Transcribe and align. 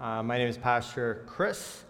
Uh, 0.00 0.22
my 0.22 0.38
name 0.38 0.48
is 0.48 0.56
Pastor 0.56 1.24
Chris. 1.26 1.84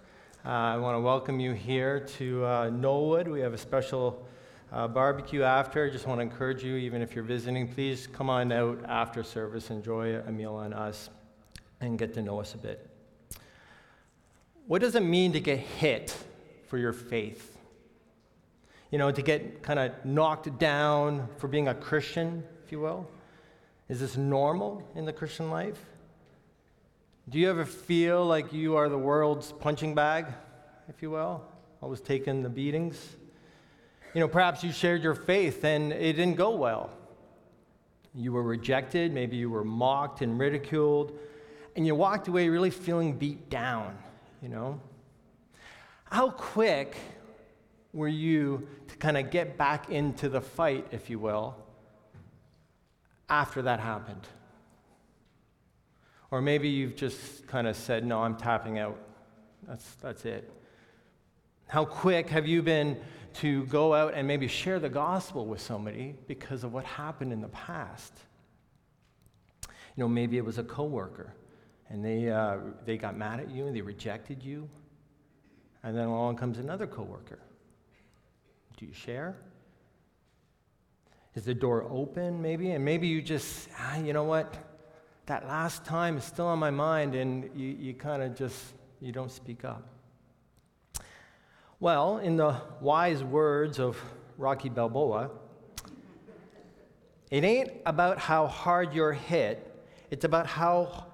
Uh, 0.45 0.49
I 0.49 0.77
want 0.79 0.97
to 0.97 1.01
welcome 1.01 1.39
you 1.39 1.53
here 1.53 2.01
to 2.19 2.45
uh, 2.45 2.69
Knollwood. 2.69 3.29
We 3.29 3.39
have 3.39 3.55
a 3.55 3.59
special 3.59 4.27
uh, 4.73 4.89
barbecue 4.89 5.45
after. 5.45 5.87
I 5.87 5.91
just 5.91 6.09
want 6.09 6.19
to 6.19 6.23
encourage 6.23 6.65
you, 6.65 6.75
even 6.75 7.03
if 7.03 7.15
you're 7.15 7.23
visiting, 7.23 7.69
please 7.69 8.09
come 8.09 8.29
on 8.29 8.51
out 8.51 8.81
after 8.89 9.23
service, 9.23 9.71
enjoy 9.71 10.17
a 10.27 10.33
meal 10.33 10.57
on 10.57 10.73
us, 10.73 11.09
and 11.81 12.01
get 12.01 12.13
to 12.15 12.23
know 12.23 12.41
us 12.41 12.55
a 12.55 12.59
bit. 12.59 12.91
What 14.67 14.81
does 14.81 14.97
it 14.97 15.05
mean 15.05 15.33
to 15.35 15.41
get 15.41 15.61
hit 15.61 16.13
for 16.67 16.79
your 16.79 16.93
faith? 16.93 17.59
You 18.91 18.99
know, 18.99 19.13
to 19.13 19.23
get 19.23 19.63
kind 19.63 19.79
of 19.79 19.93
knocked 20.05 20.59
down 20.59 21.29
for 21.37 21.47
being 21.47 21.69
a 21.69 21.75
Christian, 21.75 22.43
if 22.65 22.73
you 22.73 22.81
will? 22.81 23.09
Is 23.89 24.01
this 24.01 24.17
normal 24.17 24.83
in 24.97 25.05
the 25.05 25.13
Christian 25.13 25.49
life? 25.49 25.79
Do 27.31 27.39
you 27.39 27.49
ever 27.49 27.65
feel 27.65 28.27
like 28.27 28.53
you 28.53 28.75
are 28.75 28.89
the 28.89 28.99
world's 28.99 29.53
punching 29.53 29.95
bag, 29.95 30.27
if 30.89 31.01
you 31.01 31.11
will? 31.11 31.45
Always 31.81 32.01
taking 32.01 32.43
the 32.43 32.49
beatings? 32.49 33.17
You 34.15 34.21
know, 34.21 34.27
perhaps 34.27 34.65
you 34.65 34.73
shared 34.73 35.05
your 35.05 35.15
faith 35.15 35.63
and 35.63 35.93
it 35.93 36.15
didn't 36.15 36.35
go 36.35 36.57
well. 36.57 36.91
You 38.17 38.33
were 38.33 38.43
rejected, 38.43 39.13
maybe 39.13 39.37
you 39.37 39.49
were 39.49 39.63
mocked 39.63 40.23
and 40.23 40.41
ridiculed, 40.41 41.17
and 41.77 41.87
you 41.87 41.95
walked 41.95 42.27
away 42.27 42.49
really 42.49 42.71
feeling 42.71 43.17
beat 43.17 43.49
down, 43.49 43.97
you 44.43 44.49
know? 44.49 44.81
How 46.07 46.31
quick 46.31 46.97
were 47.93 48.09
you 48.09 48.67
to 48.89 48.97
kind 48.97 49.17
of 49.17 49.31
get 49.31 49.57
back 49.57 49.89
into 49.89 50.29
the 50.29 50.41
fight, 50.41 50.89
if 50.91 51.09
you 51.09 51.21
will, 51.21 51.55
after 53.29 53.63
that 53.63 53.79
happened? 53.79 54.27
Or 56.31 56.41
maybe 56.41 56.69
you've 56.69 56.95
just 56.95 57.47
kind 57.47 57.67
of 57.67 57.77
said, 57.77 58.05
no, 58.05 58.23
I'm 58.23 58.37
tapping 58.37 58.79
out. 58.79 58.99
That's, 59.67 59.95
that's 59.97 60.25
it. 60.25 60.51
How 61.67 61.85
quick 61.85 62.29
have 62.29 62.47
you 62.47 62.63
been 62.63 63.01
to 63.35 63.65
go 63.67 63.95
out 63.95 64.15
and 64.15 64.27
maybe 64.27 64.49
share 64.49 64.79
the 64.79 64.89
gospel 64.89 65.47
with 65.47 65.61
somebody 65.61 66.17
because 66.27 66.65
of 66.65 66.73
what 66.73 66.85
happened 66.85 67.33
in 67.33 67.41
the 67.41 67.49
past? 67.49 68.13
You 69.69 70.05
know, 70.05 70.09
maybe 70.09 70.37
it 70.39 70.45
was 70.45 70.59
a 70.59 70.65
coworker 70.65 71.35
and 71.89 72.05
they, 72.05 72.31
uh, 72.31 72.59
they 72.85 72.97
got 72.97 73.17
mad 73.17 73.41
at 73.41 73.51
you 73.51 73.67
and 73.67 73.75
they 73.75 73.83
rejected 73.83 74.43
you. 74.43 74.69
And 75.83 75.97
then 75.97 76.07
along 76.07 76.37
comes 76.37 76.59
another 76.59 76.87
coworker. 76.87 77.41
Do 78.77 78.87
you 78.87 78.93
share? 78.93 79.37
Is 81.35 81.45
the 81.45 81.55
door 81.55 81.87
open 81.91 82.41
maybe? 82.41 82.71
And 82.71 82.85
maybe 82.85 83.09
you 83.09 83.21
just, 83.21 83.69
ah, 83.79 83.99
you 83.99 84.13
know 84.13 84.25
what? 84.25 84.70
That 85.31 85.47
last 85.47 85.85
time 85.85 86.17
is 86.17 86.25
still 86.25 86.49
on 86.49 86.59
my 86.59 86.73
mind 86.73 87.15
and 87.15 87.49
you, 87.55 87.69
you 87.79 87.95
kind 87.95 88.21
of 88.21 88.35
just 88.35 88.73
you 89.01 89.13
don't 89.13 89.31
speak 89.31 89.65
up. 89.65 89.87
Well 91.79 92.19
in 92.19 92.37
the 92.37 92.57
wise 92.81 93.23
words 93.23 93.79
of 93.79 93.97
rocky 94.39 94.69
balboa 94.69 95.31
it 97.31 97.45
ain't 97.45 97.71
about 97.87 98.19
how 98.19 98.49
hard 98.49 98.93
you're 98.93 99.13
hit 99.13 99.73
it's 100.11 100.25
about 100.25 100.49
how 100.49 101.07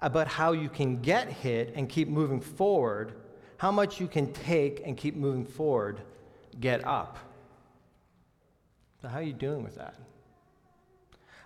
about 0.00 0.28
how 0.28 0.52
you 0.52 0.68
can 0.68 1.02
get 1.02 1.26
hit 1.28 1.72
and 1.74 1.88
keep 1.88 2.06
moving 2.06 2.40
forward 2.40 3.14
how 3.56 3.72
much 3.72 3.98
you 3.98 4.06
can 4.06 4.32
take 4.32 4.80
and 4.86 4.96
keep 4.96 5.16
moving 5.16 5.44
forward 5.44 6.00
get 6.60 6.86
up. 6.86 7.18
So 9.02 9.08
how 9.08 9.18
are 9.18 9.22
you 9.22 9.32
doing 9.32 9.64
with 9.64 9.74
that 9.74 9.96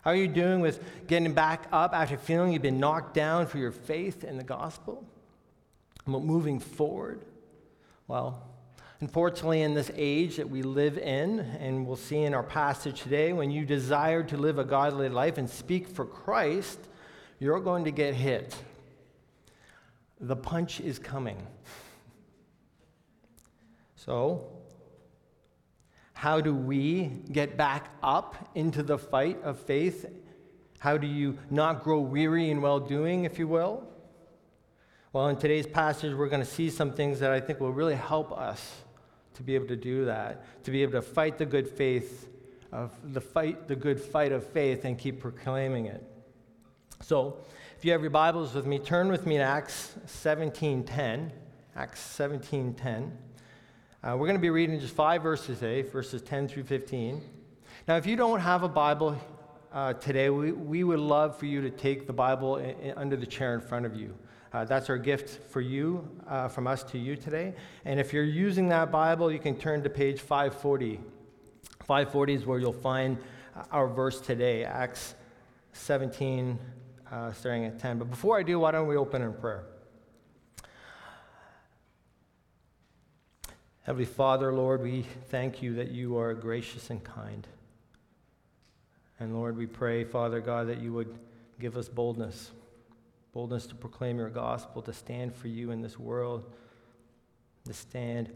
how 0.02 0.10
are 0.12 0.16
you 0.16 0.28
doing 0.28 0.60
with 0.60 0.82
getting 1.06 1.34
back 1.34 1.66
up 1.72 1.92
after 1.92 2.16
feeling 2.16 2.52
you've 2.52 2.62
been 2.62 2.80
knocked 2.80 3.14
down 3.14 3.46
for 3.46 3.58
your 3.58 3.72
faith 3.72 4.24
in 4.24 4.38
the 4.38 4.44
gospel? 4.44 5.04
Moving 6.06 6.58
forward? 6.58 7.20
Well, 8.08 8.42
unfortunately, 9.00 9.62
in 9.62 9.74
this 9.74 9.90
age 9.94 10.36
that 10.36 10.48
we 10.48 10.62
live 10.62 10.96
in, 10.96 11.40
and 11.40 11.86
we'll 11.86 11.96
see 11.96 12.22
in 12.22 12.34
our 12.34 12.42
passage 12.42 13.02
today, 13.02 13.32
when 13.32 13.50
you 13.50 13.66
desire 13.66 14.22
to 14.24 14.36
live 14.36 14.58
a 14.58 14.64
godly 14.64 15.08
life 15.10 15.36
and 15.36 15.48
speak 15.48 15.86
for 15.86 16.06
Christ, 16.06 16.78
you're 17.38 17.60
going 17.60 17.84
to 17.84 17.90
get 17.90 18.14
hit. 18.14 18.56
The 20.18 20.36
punch 20.36 20.80
is 20.80 20.98
coming. 20.98 21.46
So, 23.96 24.49
how 26.20 26.38
do 26.38 26.54
we 26.54 27.04
get 27.32 27.56
back 27.56 27.88
up 28.02 28.50
into 28.54 28.82
the 28.82 28.98
fight 28.98 29.42
of 29.42 29.58
faith? 29.58 30.04
How 30.78 30.98
do 30.98 31.06
you 31.06 31.38
not 31.48 31.82
grow 31.82 32.00
weary 32.00 32.50
in 32.50 32.60
well 32.60 32.78
doing, 32.78 33.24
if 33.24 33.38
you 33.38 33.48
will? 33.48 33.88
Well, 35.14 35.28
in 35.28 35.36
today's 35.36 35.66
passage, 35.66 36.12
we're 36.14 36.28
going 36.28 36.42
to 36.42 36.52
see 36.58 36.68
some 36.68 36.92
things 36.92 37.20
that 37.20 37.30
I 37.30 37.40
think 37.40 37.58
will 37.58 37.72
really 37.72 37.94
help 37.94 38.32
us 38.32 38.82
to 39.32 39.42
be 39.42 39.54
able 39.54 39.68
to 39.68 39.76
do 39.76 40.04
that, 40.04 40.62
to 40.64 40.70
be 40.70 40.82
able 40.82 40.92
to 40.92 41.00
fight 41.00 41.38
the 41.38 41.46
good 41.46 41.66
faith 41.66 42.28
of 42.70 42.92
the 43.14 43.22
fight, 43.22 43.66
the 43.66 43.76
good 43.76 43.98
fight 43.98 44.30
of 44.30 44.46
faith, 44.46 44.84
and 44.84 44.98
keep 44.98 45.20
proclaiming 45.20 45.86
it. 45.86 46.04
So, 47.00 47.38
if 47.78 47.84
you 47.86 47.92
have 47.92 48.02
your 48.02 48.10
Bibles 48.10 48.52
with 48.52 48.66
me, 48.66 48.78
turn 48.78 49.08
with 49.08 49.24
me 49.24 49.38
to 49.38 49.42
Acts 49.42 49.94
17:10. 50.04 51.32
Acts 51.74 52.02
17:10. 52.18 53.16
Uh, 54.02 54.16
we're 54.16 54.26
going 54.26 54.32
to 54.32 54.40
be 54.40 54.48
reading 54.48 54.80
just 54.80 54.94
five 54.94 55.22
verses 55.22 55.58
today, 55.58 55.82
verses 55.82 56.22
10 56.22 56.48
through 56.48 56.62
15. 56.62 57.20
Now, 57.86 57.98
if 57.98 58.06
you 58.06 58.16
don't 58.16 58.40
have 58.40 58.62
a 58.62 58.68
Bible 58.68 59.14
uh, 59.74 59.92
today, 59.92 60.30
we, 60.30 60.52
we 60.52 60.84
would 60.84 60.98
love 60.98 61.36
for 61.36 61.44
you 61.44 61.60
to 61.60 61.68
take 61.68 62.06
the 62.06 62.12
Bible 62.14 62.56
in, 62.56 62.70
in, 62.80 62.96
under 62.96 63.14
the 63.14 63.26
chair 63.26 63.54
in 63.54 63.60
front 63.60 63.84
of 63.84 63.94
you. 63.94 64.16
Uh, 64.54 64.64
that's 64.64 64.88
our 64.88 64.96
gift 64.96 65.42
for 65.50 65.60
you, 65.60 66.08
uh, 66.28 66.48
from 66.48 66.66
us 66.66 66.82
to 66.84 66.98
you 66.98 67.14
today. 67.14 67.52
And 67.84 68.00
if 68.00 68.14
you're 68.14 68.24
using 68.24 68.70
that 68.70 68.90
Bible, 68.90 69.30
you 69.30 69.38
can 69.38 69.54
turn 69.54 69.82
to 69.82 69.90
page 69.90 70.18
540. 70.18 70.98
540 71.80 72.32
is 72.32 72.46
where 72.46 72.58
you'll 72.58 72.72
find 72.72 73.18
uh, 73.54 73.64
our 73.70 73.86
verse 73.86 74.18
today, 74.18 74.64
Acts 74.64 75.14
17, 75.74 76.58
uh, 77.12 77.34
starting 77.34 77.66
at 77.66 77.78
10. 77.78 77.98
But 77.98 78.08
before 78.08 78.38
I 78.38 78.44
do, 78.44 78.60
why 78.60 78.70
don't 78.70 78.88
we 78.88 78.96
open 78.96 79.20
in 79.20 79.34
prayer? 79.34 79.66
Heavenly 83.82 84.04
Father, 84.04 84.52
Lord, 84.52 84.82
we 84.82 85.06
thank 85.28 85.62
you 85.62 85.74
that 85.74 85.90
you 85.90 86.18
are 86.18 86.34
gracious 86.34 86.90
and 86.90 87.02
kind. 87.02 87.46
And 89.18 89.34
Lord, 89.34 89.56
we 89.56 89.66
pray, 89.66 90.04
Father 90.04 90.40
God, 90.40 90.68
that 90.68 90.80
you 90.80 90.92
would 90.92 91.18
give 91.58 91.76
us 91.76 91.88
boldness 91.88 92.50
boldness 93.32 93.66
to 93.66 93.74
proclaim 93.74 94.18
your 94.18 94.28
gospel, 94.28 94.82
to 94.82 94.92
stand 94.92 95.34
for 95.34 95.48
you 95.48 95.70
in 95.70 95.80
this 95.80 95.98
world, 95.98 96.44
to 97.64 97.72
stand 97.72 98.32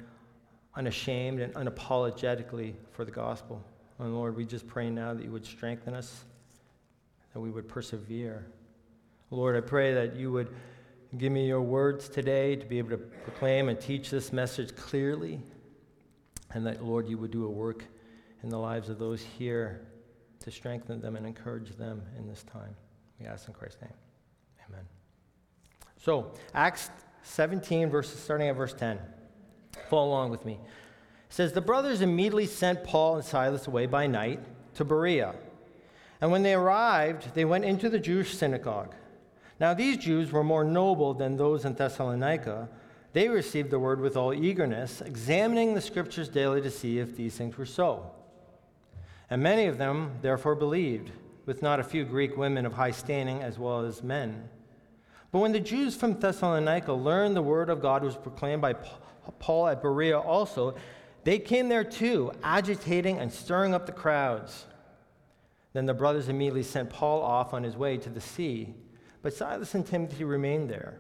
unashamed 0.77 1.41
and 1.41 1.53
unapologetically 1.55 2.75
for 2.93 3.05
the 3.05 3.11
gospel. 3.11 3.63
And 3.99 4.15
Lord, 4.15 4.37
we 4.37 4.45
just 4.45 4.67
pray 4.67 4.91
now 4.91 5.15
that 5.15 5.25
you 5.25 5.31
would 5.33 5.47
strengthen 5.47 5.95
us, 5.95 6.25
that 7.33 7.41
we 7.41 7.51
would 7.51 7.69
persevere. 7.69 8.47
Lord, 9.31 9.57
I 9.57 9.61
pray 9.61 9.95
that 9.95 10.17
you 10.17 10.31
would 10.33 10.55
Give 11.19 11.31
me 11.31 11.47
your 11.47 11.63
words 11.63 12.09
today 12.09 12.57
to 12.57 12.67
be 12.67 12.79
able 12.79 12.91
to 12.91 12.97
proclaim 12.97 13.69
and 13.69 13.81
teach 13.81 14.11
this 14.11 14.33
message 14.33 14.75
clearly. 14.75 15.41
And 16.53 16.67
that, 16.67 16.85
Lord, 16.85 17.09
you 17.09 17.19
would 17.19 17.31
do 17.31 17.45
a 17.45 17.51
work 17.51 17.85
in 18.43 18.49
the 18.49 18.59
lives 18.59 18.89
of 18.89 18.99
those 18.99 19.23
here 19.23 19.87
to 20.41 20.51
strengthen 20.51 21.01
them 21.01 21.15
and 21.15 21.25
encourage 21.25 21.77
them 21.77 22.03
in 22.19 22.27
this 22.27 22.43
time. 22.43 22.75
We 23.21 23.27
ask 23.27 23.47
in 23.47 23.55
Christ's 23.55 23.81
name. 23.83 23.93
Amen. 24.69 24.85
So, 26.03 26.33
Acts 26.53 26.91
17, 27.23 27.91
verses 27.91 28.19
starting 28.19 28.49
at 28.49 28.57
verse 28.57 28.75
10. 28.75 28.99
Follow 29.89 30.09
along 30.09 30.31
with 30.31 30.45
me. 30.45 30.55
It 30.55 30.61
says, 31.29 31.53
The 31.53 31.61
brothers 31.61 32.01
immediately 32.01 32.47
sent 32.47 32.83
Paul 32.83 33.17
and 33.17 33.25
Silas 33.25 33.69
away 33.69 33.87
by 33.87 34.09
night 34.09 34.41
to 34.75 34.85
Berea. 34.85 35.35
And 36.21 36.33
when 36.33 36.43
they 36.43 36.55
arrived, 36.55 37.35
they 37.35 37.45
went 37.45 37.65
into 37.65 37.89
the 37.89 38.01
Jewish 38.01 38.37
synagogue. 38.37 38.95
Now, 39.61 39.73
these 39.73 39.97
Jews 39.97 40.33
were 40.33 40.43
more 40.43 40.65
noble 40.65 41.15
than 41.15 41.37
those 41.37 41.65
in 41.65 41.75
Thessalonica. 41.75 42.69
They 43.13 43.29
received 43.29 43.71
the 43.71 43.79
word 43.79 44.01
with 44.01 44.17
all 44.17 44.35
eagerness, 44.35 45.01
examining 45.01 45.75
the 45.75 45.81
scriptures 45.81 46.29
daily 46.29 46.61
to 46.63 46.71
see 46.71 46.99
if 46.99 47.17
these 47.17 47.37
things 47.37 47.57
were 47.57 47.67
so. 47.67 48.11
And 49.31 49.43
many 49.43 49.67
of 49.67 49.79
them 49.79 50.13
therefore 50.23 50.57
believed, 50.57 51.13
with 51.47 51.63
not 51.63 51.79
a 51.79 51.85
few 51.85 52.05
Greek 52.05 52.37
women 52.37 52.67
of 52.67 52.73
high 52.73 52.91
standing 52.91 53.43
as 53.43 53.59
well 53.59 53.81
as 53.81 54.03
men. 54.03 54.49
But 55.31 55.39
when 55.39 55.53
the 55.53 55.61
Jews 55.61 55.95
from 55.95 56.19
Thessalonica 56.19 56.93
learned 56.93 57.37
the 57.37 57.43
word 57.43 57.71
of 57.71 57.81
God 57.81 58.03
was 58.03 58.17
proclaimed 58.17 58.63
by 58.63 58.75
Paul 59.39 59.69
at 59.69 59.83
Berea 59.83 60.19
also, 60.19 60.75
they 61.23 61.39
came 61.39 61.69
there 61.69 61.85
too, 61.85 62.33
agitating 62.43 63.19
and 63.19 63.33
stirring 63.33 63.75
up 63.75 63.87
the 63.87 63.93
crowds. 63.93 64.67
Then 65.73 65.87
the 65.87 65.95
brothers 65.95 66.29
immediately 66.29 66.63
sent 66.63 66.91
Paul 66.91 67.23
off 67.23 67.55
on 67.55 67.63
his 67.63 67.77
way 67.77 67.97
to 67.99 68.11
the 68.11 68.21
sea 68.21 68.75
but 69.25 69.33
Silas 69.33 69.75
and 69.75 69.87
Timothy 69.87 70.23
remained 70.23 70.69
there. 70.69 70.99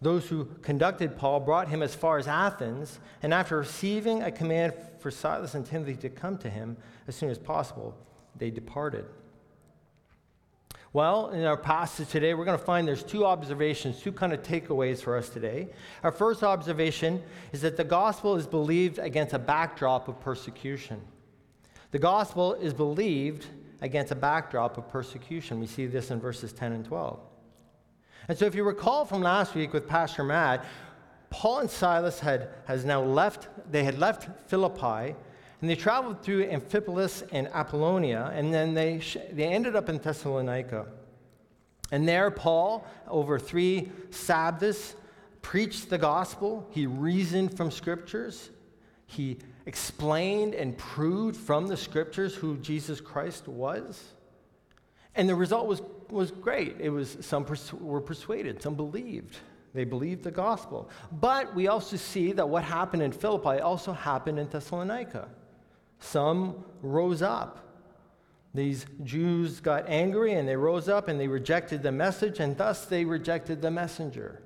Those 0.00 0.26
who 0.26 0.46
conducted 0.62 1.18
Paul 1.18 1.40
brought 1.40 1.68
him 1.68 1.82
as 1.82 1.94
far 1.94 2.16
as 2.16 2.26
Athens, 2.26 2.98
and 3.22 3.34
after 3.34 3.58
receiving 3.58 4.22
a 4.22 4.32
command 4.32 4.72
for 4.98 5.10
Silas 5.10 5.54
and 5.54 5.64
Timothy 5.64 5.94
to 5.96 6.08
come 6.08 6.38
to 6.38 6.48
him 6.48 6.78
as 7.06 7.14
soon 7.14 7.28
as 7.28 7.38
possible, 7.38 7.94
they 8.34 8.50
departed. 8.50 9.04
Well, 10.94 11.30
in 11.30 11.44
our 11.44 11.58
passage 11.58 12.08
today, 12.08 12.32
we're 12.32 12.46
going 12.46 12.58
to 12.58 12.64
find 12.64 12.88
there's 12.88 13.02
two 13.02 13.26
observations, 13.26 14.00
two 14.00 14.12
kind 14.12 14.32
of 14.32 14.42
takeaways 14.42 15.02
for 15.02 15.14
us 15.14 15.28
today. 15.28 15.68
Our 16.02 16.12
first 16.12 16.42
observation 16.42 17.22
is 17.52 17.60
that 17.60 17.76
the 17.76 17.84
gospel 17.84 18.36
is 18.36 18.46
believed 18.46 18.98
against 18.98 19.34
a 19.34 19.38
backdrop 19.38 20.08
of 20.08 20.18
persecution. 20.18 20.98
The 21.90 21.98
gospel 21.98 22.54
is 22.54 22.72
believed 22.72 23.44
against 23.82 24.12
a 24.12 24.16
backdrop 24.16 24.78
of 24.78 24.88
persecution. 24.88 25.60
We 25.60 25.66
see 25.66 25.84
this 25.84 26.10
in 26.10 26.20
verses 26.20 26.54
10 26.54 26.72
and 26.72 26.86
12. 26.86 27.20
And 28.28 28.38
so, 28.38 28.46
if 28.46 28.54
you 28.54 28.64
recall 28.64 29.04
from 29.04 29.22
last 29.22 29.54
week 29.54 29.72
with 29.72 29.86
Pastor 29.86 30.24
Matt, 30.24 30.64
Paul 31.30 31.60
and 31.60 31.70
Silas 31.70 32.20
had 32.20 32.50
has 32.66 32.84
now 32.84 33.02
left, 33.02 33.48
they 33.70 33.84
had 33.84 33.98
left 33.98 34.28
Philippi 34.48 35.14
and 35.64 35.70
they 35.70 35.76
traveled 35.76 36.22
through 36.22 36.46
Amphipolis 36.46 37.26
and 37.32 37.48
Apollonia, 37.48 38.30
and 38.34 38.52
then 38.52 38.74
they, 38.74 39.00
they 39.32 39.46
ended 39.46 39.74
up 39.74 39.88
in 39.88 39.96
Thessalonica. 39.96 40.86
And 41.90 42.06
there, 42.06 42.30
Paul, 42.30 42.86
over 43.08 43.38
three 43.38 43.90
Sabbaths, 44.10 44.94
preached 45.40 45.88
the 45.88 45.96
gospel. 45.96 46.68
He 46.70 46.86
reasoned 46.86 47.56
from 47.56 47.70
scriptures. 47.70 48.50
He 49.06 49.38
explained 49.64 50.54
and 50.54 50.76
proved 50.76 51.36
from 51.36 51.66
the 51.66 51.78
scriptures 51.78 52.34
who 52.34 52.58
Jesus 52.58 53.00
Christ 53.00 53.48
was. 53.48 54.13
And 55.16 55.28
the 55.28 55.34
result 55.34 55.66
was, 55.66 55.82
was 56.10 56.30
great. 56.30 56.76
It 56.80 56.90
was 56.90 57.16
some 57.20 57.44
pers- 57.44 57.72
were 57.72 58.00
persuaded, 58.00 58.62
some 58.62 58.74
believed. 58.74 59.36
They 59.74 59.84
believed 59.84 60.22
the 60.22 60.30
gospel. 60.30 60.88
But 61.10 61.54
we 61.54 61.68
also 61.68 61.96
see 61.96 62.32
that 62.32 62.48
what 62.48 62.62
happened 62.62 63.02
in 63.02 63.12
Philippi 63.12 63.60
also 63.60 63.92
happened 63.92 64.38
in 64.38 64.48
Thessalonica. 64.48 65.28
Some 65.98 66.64
rose 66.82 67.22
up. 67.22 67.60
These 68.54 68.86
Jews 69.02 69.58
got 69.58 69.88
angry 69.88 70.34
and 70.34 70.48
they 70.48 70.54
rose 70.54 70.88
up 70.88 71.08
and 71.08 71.18
they 71.18 71.26
rejected 71.26 71.82
the 71.82 71.90
message, 71.90 72.38
and 72.38 72.56
thus 72.56 72.86
they 72.86 73.04
rejected 73.04 73.60
the 73.60 73.70
messenger. 73.70 74.42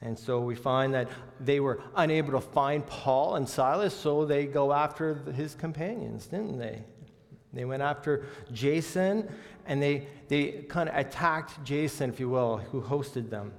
And 0.00 0.18
so 0.18 0.40
we 0.40 0.54
find 0.54 0.94
that 0.94 1.08
they 1.40 1.60
were 1.60 1.82
unable 1.94 2.32
to 2.32 2.40
find 2.40 2.86
Paul 2.86 3.36
and 3.36 3.46
Silas, 3.46 3.94
so 3.94 4.24
they 4.24 4.46
go 4.46 4.72
after 4.72 5.14
his 5.32 5.54
companions, 5.54 6.26
didn't 6.26 6.58
they? 6.58 6.84
They 7.52 7.64
went 7.64 7.82
after 7.82 8.26
Jason 8.52 9.28
and 9.66 9.82
they, 9.82 10.06
they 10.28 10.64
kind 10.68 10.88
of 10.88 10.96
attacked 10.96 11.64
Jason, 11.64 12.10
if 12.10 12.20
you 12.20 12.28
will, 12.28 12.58
who 12.58 12.80
hosted 12.80 13.30
them. 13.30 13.52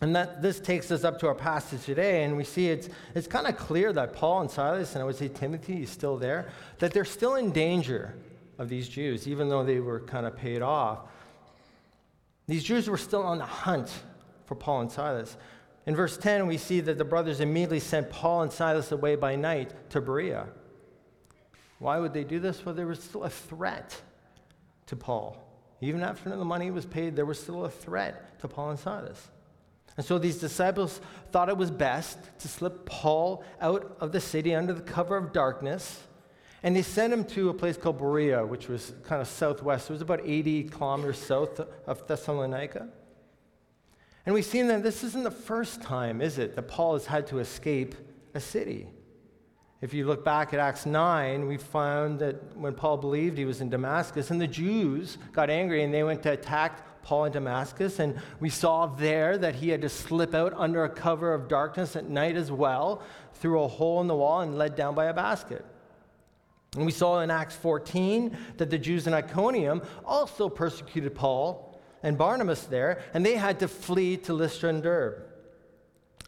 And 0.00 0.16
that, 0.16 0.42
this 0.42 0.58
takes 0.58 0.90
us 0.90 1.04
up 1.04 1.20
to 1.20 1.28
our 1.28 1.34
passage 1.34 1.84
today, 1.84 2.24
and 2.24 2.36
we 2.36 2.42
see 2.42 2.68
it's, 2.68 2.88
it's 3.14 3.28
kind 3.28 3.46
of 3.46 3.56
clear 3.56 3.92
that 3.92 4.12
Paul 4.12 4.40
and 4.40 4.50
Silas, 4.50 4.94
and 4.94 5.02
I 5.02 5.04
would 5.04 5.14
say 5.14 5.28
Timothy 5.28 5.84
is 5.84 5.90
still 5.90 6.16
there, 6.16 6.50
that 6.80 6.92
they're 6.92 7.04
still 7.04 7.36
in 7.36 7.52
danger 7.52 8.16
of 8.58 8.68
these 8.68 8.88
Jews, 8.88 9.28
even 9.28 9.48
though 9.48 9.64
they 9.64 9.78
were 9.78 10.00
kind 10.00 10.26
of 10.26 10.36
paid 10.36 10.60
off. 10.60 11.00
These 12.48 12.64
Jews 12.64 12.90
were 12.90 12.98
still 12.98 13.22
on 13.22 13.38
the 13.38 13.46
hunt 13.46 13.92
for 14.46 14.56
Paul 14.56 14.80
and 14.80 14.90
Silas. 14.90 15.36
In 15.86 15.94
verse 15.94 16.16
10, 16.16 16.48
we 16.48 16.58
see 16.58 16.80
that 16.80 16.98
the 16.98 17.04
brothers 17.04 17.40
immediately 17.40 17.80
sent 17.80 18.10
Paul 18.10 18.42
and 18.42 18.52
Silas 18.52 18.90
away 18.90 19.14
by 19.14 19.36
night 19.36 19.72
to 19.90 20.00
Berea. 20.00 20.48
Why 21.82 21.98
would 21.98 22.14
they 22.14 22.22
do 22.22 22.38
this? 22.38 22.64
Well, 22.64 22.76
there 22.76 22.86
was 22.86 23.02
still 23.02 23.24
a 23.24 23.28
threat 23.28 24.00
to 24.86 24.94
Paul. 24.94 25.36
Even 25.80 26.00
after 26.00 26.30
the 26.30 26.44
money 26.44 26.70
was 26.70 26.86
paid, 26.86 27.16
there 27.16 27.26
was 27.26 27.40
still 27.40 27.64
a 27.64 27.70
threat 27.70 28.38
to 28.38 28.46
Paul 28.46 28.70
and 28.70 28.78
Silas. 28.78 29.28
And 29.96 30.06
so 30.06 30.16
these 30.16 30.38
disciples 30.38 31.00
thought 31.32 31.48
it 31.48 31.56
was 31.56 31.72
best 31.72 32.18
to 32.38 32.46
slip 32.46 32.86
Paul 32.86 33.42
out 33.60 33.96
of 33.98 34.12
the 34.12 34.20
city 34.20 34.54
under 34.54 34.72
the 34.72 34.80
cover 34.80 35.16
of 35.16 35.32
darkness. 35.32 36.00
And 36.62 36.76
they 36.76 36.82
sent 36.82 37.12
him 37.12 37.24
to 37.24 37.48
a 37.48 37.54
place 37.54 37.76
called 37.76 37.98
Berea, 37.98 38.46
which 38.46 38.68
was 38.68 38.92
kind 39.02 39.20
of 39.20 39.26
southwest. 39.26 39.90
It 39.90 39.94
was 39.94 40.02
about 40.02 40.20
80 40.22 40.68
kilometers 40.68 41.18
south 41.18 41.60
of 41.88 42.06
Thessalonica. 42.06 42.90
And 44.24 44.36
we've 44.36 44.44
seen 44.44 44.68
that 44.68 44.84
this 44.84 45.02
isn't 45.02 45.24
the 45.24 45.32
first 45.32 45.82
time, 45.82 46.22
is 46.22 46.38
it, 46.38 46.54
that 46.54 46.68
Paul 46.68 46.92
has 46.92 47.06
had 47.06 47.26
to 47.26 47.40
escape 47.40 47.96
a 48.34 48.40
city. 48.40 48.88
If 49.82 49.92
you 49.92 50.06
look 50.06 50.24
back 50.24 50.54
at 50.54 50.60
Acts 50.60 50.86
9, 50.86 51.48
we 51.48 51.56
found 51.56 52.20
that 52.20 52.56
when 52.56 52.72
Paul 52.72 52.98
believed 52.98 53.36
he 53.36 53.44
was 53.44 53.60
in 53.60 53.68
Damascus, 53.68 54.30
and 54.30 54.40
the 54.40 54.46
Jews 54.46 55.18
got 55.32 55.50
angry 55.50 55.82
and 55.82 55.92
they 55.92 56.04
went 56.04 56.22
to 56.22 56.30
attack 56.30 57.02
Paul 57.02 57.24
in 57.24 57.32
Damascus, 57.32 57.98
and 57.98 58.16
we 58.38 58.48
saw 58.48 58.86
there 58.86 59.36
that 59.36 59.56
he 59.56 59.70
had 59.70 59.82
to 59.82 59.88
slip 59.88 60.36
out 60.36 60.54
under 60.56 60.84
a 60.84 60.88
cover 60.88 61.34
of 61.34 61.48
darkness 61.48 61.96
at 61.96 62.08
night 62.08 62.36
as 62.36 62.52
well, 62.52 63.02
through 63.34 63.60
a 63.60 63.66
hole 63.66 64.00
in 64.00 64.06
the 64.06 64.14
wall 64.14 64.42
and 64.42 64.56
led 64.56 64.76
down 64.76 64.94
by 64.94 65.06
a 65.06 65.12
basket. 65.12 65.64
And 66.76 66.86
we 66.86 66.92
saw 66.92 67.18
in 67.18 67.30
Acts 67.32 67.56
14 67.56 68.36
that 68.58 68.70
the 68.70 68.78
Jews 68.78 69.08
in 69.08 69.14
Iconium 69.14 69.82
also 70.04 70.48
persecuted 70.48 71.12
Paul 71.12 71.82
and 72.04 72.16
Barnabas 72.16 72.66
there, 72.66 73.02
and 73.14 73.26
they 73.26 73.34
had 73.34 73.58
to 73.58 73.66
flee 73.66 74.16
to 74.18 74.32
Lystra 74.32 74.70
and 74.70 74.80
Derbe. 74.80 75.24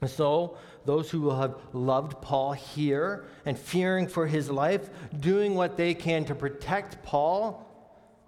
And 0.00 0.10
so, 0.10 0.56
those 0.84 1.10
who 1.10 1.20
will 1.20 1.36
have 1.36 1.56
loved 1.72 2.20
Paul 2.20 2.52
here 2.52 3.24
and 3.44 3.58
fearing 3.58 4.06
for 4.06 4.26
his 4.26 4.50
life, 4.50 4.90
doing 5.18 5.54
what 5.54 5.76
they 5.76 5.94
can 5.94 6.24
to 6.26 6.34
protect 6.34 7.02
Paul, 7.02 7.66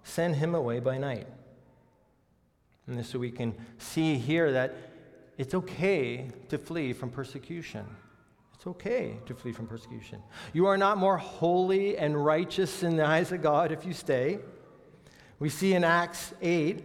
send 0.03 0.35
him 0.35 0.55
away 0.55 0.79
by 0.79 0.97
night. 0.97 1.27
And 2.87 3.05
so 3.05 3.19
we 3.19 3.31
can 3.31 3.53
see 3.77 4.15
here 4.15 4.51
that 4.53 4.75
it's 5.37 5.53
okay 5.53 6.29
to 6.49 6.57
flee 6.57 6.93
from 6.93 7.09
persecution. 7.09 7.85
It's 8.55 8.65
okay 8.65 9.17
to 9.27 9.35
flee 9.35 9.51
from 9.51 9.67
persecution. 9.67 10.23
You 10.53 10.65
are 10.65 10.77
not 10.77 10.97
more 10.97 11.17
holy 11.17 11.97
and 11.97 12.23
righteous 12.23 12.81
in 12.81 12.95
the 12.95 13.05
eyes 13.05 13.31
of 13.31 13.41
God 13.41 13.71
if 13.71 13.85
you 13.85 13.93
stay. 13.93 14.39
We 15.39 15.49
see 15.49 15.75
in 15.75 15.83
Acts 15.83 16.33
8, 16.41 16.83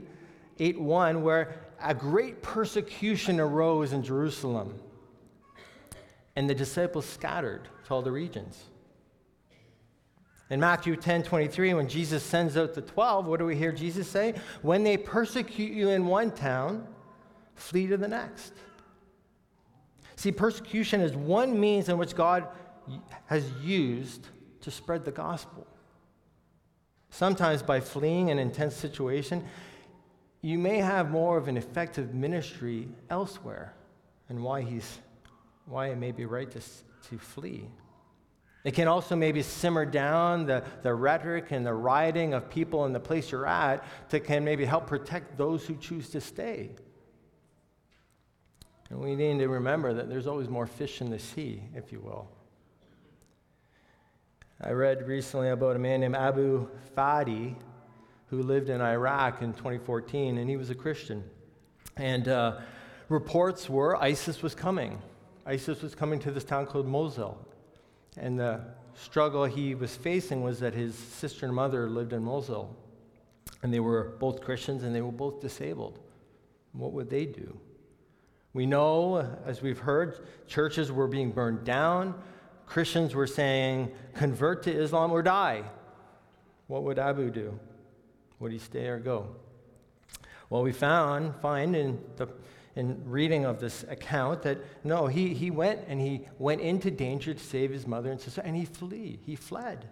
8 0.59 0.81
1, 0.81 1.23
where 1.23 1.61
a 1.81 1.95
great 1.95 2.43
persecution 2.43 3.41
arose 3.41 3.93
in 3.93 4.03
Jerusalem, 4.03 4.79
and 6.37 6.49
the 6.49 6.55
disciples 6.55 7.07
scattered 7.07 7.69
to 7.87 7.95
all 7.95 8.03
the 8.03 8.13
regions. 8.13 8.65
In 10.51 10.61
Matthew 10.61 10.97
10 10.97 11.23
23, 11.23 11.75
when 11.75 11.89
Jesus 11.89 12.23
sends 12.23 12.57
out 12.57 12.75
the 12.75 12.83
12, 12.83 13.27
what 13.27 13.39
do 13.39 13.47
we 13.47 13.57
hear 13.57 13.73
Jesus 13.73 14.09
say? 14.09 14.35
When 14.61 14.85
they 14.85 14.97
persecute 14.97 15.73
you 15.73 15.91
in 15.91 16.07
one 16.07 16.31
town, 16.31 16.87
flee 17.55 17.87
to 17.87 17.97
the 17.97 18.09
next. 18.09 18.53
See, 20.17 20.31
persecution 20.31 21.01
is 21.01 21.15
one 21.17 21.59
means 21.59 21.89
in 21.89 21.97
which 21.97 22.15
God 22.15 22.49
has 23.27 23.51
used 23.63 24.27
to 24.61 24.71
spread 24.71 25.05
the 25.05 25.11
gospel. 25.11 25.67
Sometimes 27.11 27.63
by 27.63 27.81
fleeing 27.81 28.31
an 28.31 28.39
intense 28.39 28.75
situation, 28.75 29.45
you 30.41 30.59
may 30.59 30.79
have 30.79 31.11
more 31.11 31.37
of 31.39 31.49
an 31.49 31.57
effective 31.57 32.15
ministry 32.15 32.89
elsewhere, 33.11 33.75
and 34.29 34.43
why 34.43 34.63
he's 34.63 34.99
why 35.67 35.89
it 35.89 35.99
may 35.99 36.13
be 36.13 36.25
right 36.25 36.51
to, 36.51 36.61
to 37.09 37.19
flee. 37.19 37.69
It 38.65 38.75
can 38.75 38.87
also 38.87 39.17
maybe 39.17 39.43
simmer 39.43 39.85
down 39.85 40.47
the, 40.47 40.63
the 40.83 40.95
rhetoric 40.95 41.51
and 41.51 41.67
the 41.67 41.75
rioting 41.75 42.33
of 42.33 42.49
people 42.49 42.87
in 42.87 42.93
the 42.93 43.01
place 43.01 43.33
you're 43.33 43.47
at 43.47 43.85
to 44.11 44.21
can 44.21 44.45
maybe 44.45 44.65
help 44.65 44.87
protect 44.87 45.37
those 45.37 45.67
who 45.67 45.77
choose 45.77 46.11
to 46.11 46.21
stay. 46.21 46.71
And 48.89 49.01
we 49.01 49.17
need 49.17 49.39
to 49.39 49.49
remember 49.49 49.95
that 49.95 50.09
there's 50.09 50.27
always 50.27 50.49
more 50.49 50.67
fish 50.67 51.01
in 51.01 51.11
the 51.11 51.19
sea, 51.19 51.63
if 51.75 51.91
you 51.91 52.01
will. 52.01 52.29
I 54.61 54.71
read 54.71 55.09
recently 55.09 55.49
about 55.49 55.75
a 55.75 55.79
man 55.79 56.01
named 56.01 56.15
Abu 56.15 56.69
Fadi 56.97 57.57
who 58.27 58.43
lived 58.43 58.71
in 58.71 58.81
Iraq 58.81 59.43
in 59.43 59.53
2014, 59.55 60.39
and 60.39 60.49
he 60.49 60.57
was 60.57 60.71
a 60.71 60.75
Christian. 60.75 61.25
And 61.97 62.29
uh, 62.29 62.61
reports 63.09 63.69
were 63.69 63.97
ISIS 63.97 64.41
was 64.41 64.55
coming. 64.55 65.03
ISIS 65.47 65.83
was 65.83 65.95
coming 65.95 66.19
to 66.21 66.31
this 66.31 66.45
town 66.45 66.67
called 66.67 66.87
Mosul. 66.87 67.39
And 68.17 68.39
the 68.39 68.61
struggle 68.95 69.45
he 69.45 69.75
was 69.75 69.97
facing 69.97 70.43
was 70.43 70.61
that 70.61 70.75
his 70.75 70.95
sister 70.95 71.47
and 71.47 71.55
mother 71.55 71.89
lived 71.89 72.13
in 72.13 72.23
Mosul. 72.23 72.77
And 73.63 73.73
they 73.73 73.81
were 73.81 74.15
both 74.19 74.41
Christians 74.41 74.83
and 74.83 74.95
they 74.95 75.01
were 75.01 75.13
both 75.13 75.41
disabled. 75.41 75.99
What 76.73 76.93
would 76.93 77.11
they 77.11 77.27
do? 77.27 77.59
We 78.55 78.67
know, 78.67 79.39
as 79.47 79.63
we've 79.63 79.79
heard, 79.79 80.27
churches 80.47 80.93
were 80.93 81.09
being 81.09 81.31
burned 81.31 81.65
down. 81.65 82.15
Christians 82.67 83.15
were 83.15 83.27
saying, 83.27 83.91
convert 84.15 84.63
to 84.65 84.73
Islam 84.73 85.11
or 85.11 85.23
die. 85.23 85.65
What 86.67 86.83
would 86.85 86.99
Abu 86.99 87.31
do? 87.31 87.59
Would 88.39 88.53
he 88.53 88.59
stay 88.59 88.87
or 88.87 88.99
go? 88.99 89.37
Well, 90.51 90.63
we 90.63 90.73
found, 90.73 91.35
find 91.37 91.75
in 91.75 92.03
the 92.17 92.29
in 92.75 92.99
reading 93.05 93.45
of 93.45 93.61
this 93.61 93.85
account 93.89 94.43
that 94.43 94.59
no, 94.85 95.07
he, 95.07 95.35
he 95.35 95.51
went 95.51 95.81
and 95.89 96.01
he 96.01 96.27
went 96.39 96.61
into 96.61 96.91
danger 96.91 97.35
to 97.35 97.41
save 97.41 97.71
his 97.71 97.87
mother 97.87 98.11
and 98.11 98.21
sister, 98.21 98.41
and 98.43 98.57
he 98.57 98.65
flee. 98.65 99.19
He 99.25 99.37
fled. 99.37 99.87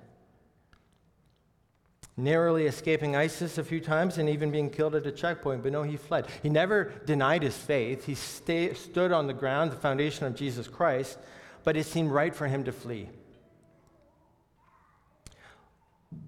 Narrowly 2.17 2.67
escaping 2.67 3.17
ISIS 3.17 3.59
a 3.59 3.65
few 3.65 3.81
times 3.81 4.19
and 4.19 4.29
even 4.29 4.51
being 4.51 4.71
killed 4.71 4.95
at 4.95 5.07
a 5.07 5.13
checkpoint, 5.13 5.63
but 5.63 5.73
no, 5.73 5.83
he 5.83 5.97
fled. 5.97 6.27
He 6.43 6.49
never 6.49 6.93
denied 7.07 7.43
his 7.43 7.57
faith. 7.57 8.05
He 8.07 8.15
stood 8.15 9.13
on 9.13 9.27
the 9.27 9.33
ground, 9.33 9.73
the 9.73 9.77
foundation 9.77 10.27
of 10.27 10.35
Jesus 10.35 10.69
Christ, 10.69 11.19
but 11.65 11.77
it 11.77 11.85
seemed 11.85 12.11
right 12.11 12.35
for 12.35 12.47
him 12.47 12.65
to 12.65 12.73
flee. 12.73 13.09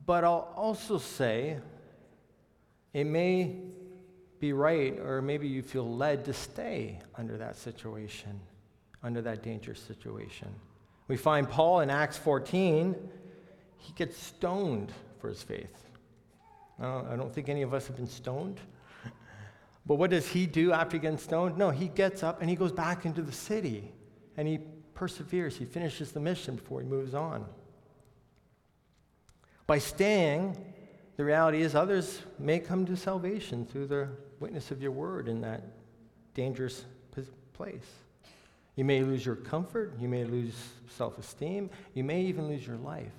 But 0.07 0.25
I'll 0.25 0.53
also 0.57 0.99
say 0.99 1.59
it 2.93 3.05
may 3.05 3.57
be 4.43 4.53
right, 4.53 4.99
or 4.99 5.23
maybe 5.23 5.47
you 5.47 5.63
feel 5.63 5.89
led 5.97 6.25
to 6.25 6.33
stay 6.33 6.99
under 7.15 7.37
that 7.39 7.57
situation, 7.57 8.41
under 9.05 9.23
that 9.23 9.41
dangerous 9.41 9.79
situation. 9.79 10.49
We 11.07 11.17
find 11.17 11.49
Paul 11.49 11.79
in 11.79 11.91
Acts 11.91 12.19
14, 12.19 12.97
he 13.77 13.93
gets 13.93 14.21
stoned 14.21 14.93
for 15.21 15.29
his 15.29 15.45
faith. 15.45 15.85
I 16.81 17.15
don't 17.15 17.33
think 17.33 17.49
any 17.49 17.63
of 17.63 17.73
us 17.73 17.87
have 17.87 17.95
been 17.95 18.09
stoned. 18.09 18.59
But 19.87 19.95
what 19.95 20.11
does 20.11 20.27
he 20.27 20.47
do 20.47 20.73
after 20.73 20.99
getting 20.99 21.19
stoned? 21.19 21.57
No, 21.57 21.71
he 21.71 21.87
gets 21.87 22.25
up 22.25 22.41
and 22.41 22.51
he 22.51 22.57
goes 22.57 22.73
back 22.73 23.07
into 23.07 23.23
the 23.23 23.31
city 23.31 23.93
and 24.37 24.49
he 24.49 24.59
perseveres. 24.95 25.57
He 25.57 25.67
finishes 25.67 26.11
the 26.11 26.21
mission 26.21 26.57
before 26.57 26.81
he 26.81 26.87
moves 26.89 27.15
on. 27.15 27.47
By 29.69 29.79
staying, 29.79 30.57
the 31.17 31.25
reality 31.25 31.63
is 31.63 31.75
others 31.75 32.23
may 32.39 32.59
come 32.59 32.87
to 32.87 32.97
salvation 32.97 33.67
through 33.67 33.87
the 33.87 34.09
witness 34.41 34.71
of 34.71 34.83
your 34.83 34.93
word 34.93 35.29
in 35.29 35.41
that 35.43 35.63
dangerous 36.35 36.85
place. 37.53 37.87
You 38.77 38.85
may 38.85 39.03
lose 39.03 39.25
your 39.25 39.37
comfort, 39.37 39.95
you 40.01 40.09
may 40.09 40.25
lose 40.25 40.55
self 40.89 41.19
esteem, 41.19 41.71
you 41.95 42.05
may 42.05 42.23
even 42.23 42.49
lose 42.49 42.67
your 42.67 42.79
life. 42.79 43.13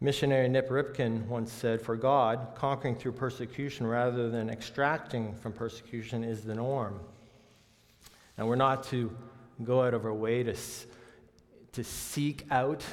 Missionary 0.00 0.48
Nik 0.48 0.68
Ripken 0.68 1.26
once 1.26 1.50
said, 1.50 1.80
For 1.80 1.96
God, 1.96 2.48
conquering 2.54 2.94
through 2.94 3.12
persecution 3.12 3.86
rather 3.86 4.28
than 4.28 4.50
extracting 4.50 5.34
from 5.36 5.52
persecution 5.52 6.22
is 6.22 6.42
the 6.42 6.54
norm. 6.54 7.00
And 8.36 8.46
we're 8.46 8.56
not 8.56 8.84
to 8.84 9.16
go 9.62 9.82
out 9.82 9.94
of 9.94 10.04
our 10.04 10.12
way 10.12 10.42
to, 10.42 10.54
to 11.72 11.84
seek 11.84 12.44
out, 12.50 12.84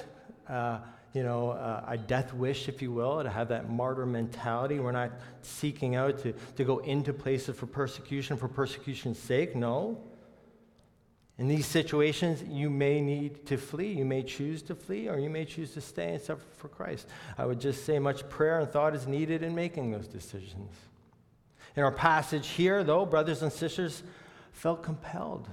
uh, 0.47 0.79
you 1.13 1.23
know, 1.23 1.51
uh, 1.51 1.83
a 1.87 1.97
death 1.97 2.33
wish, 2.33 2.69
if 2.69 2.81
you 2.81 2.91
will, 2.91 3.21
to 3.21 3.29
have 3.29 3.49
that 3.49 3.69
martyr 3.69 4.05
mentality. 4.05 4.79
We're 4.79 4.93
not 4.93 5.11
seeking 5.41 5.95
out 5.95 6.19
to, 6.19 6.33
to 6.55 6.63
go 6.63 6.77
into 6.79 7.11
places 7.11 7.57
for 7.57 7.65
persecution 7.65 8.37
for 8.37 8.47
persecution's 8.47 9.19
sake. 9.19 9.55
No. 9.55 10.01
In 11.37 11.47
these 11.47 11.65
situations, 11.65 12.43
you 12.47 12.69
may 12.69 13.01
need 13.01 13.45
to 13.47 13.57
flee. 13.57 13.91
You 13.91 14.05
may 14.05 14.23
choose 14.23 14.61
to 14.63 14.75
flee, 14.75 15.09
or 15.09 15.17
you 15.17 15.29
may 15.29 15.43
choose 15.43 15.73
to 15.73 15.81
stay 15.81 16.13
and 16.13 16.21
suffer 16.21 16.43
for 16.57 16.67
Christ. 16.69 17.07
I 17.37 17.45
would 17.45 17.59
just 17.59 17.83
say 17.83 17.99
much 17.99 18.29
prayer 18.29 18.59
and 18.59 18.69
thought 18.69 18.95
is 18.95 19.07
needed 19.07 19.43
in 19.43 19.53
making 19.55 19.91
those 19.91 20.07
decisions. 20.07 20.71
In 21.75 21.83
our 21.83 21.91
passage 21.91 22.49
here, 22.49 22.83
though, 22.83 23.05
brothers 23.05 23.41
and 23.41 23.51
sisters 23.51 24.03
felt 24.51 24.83
compelled 24.83 25.49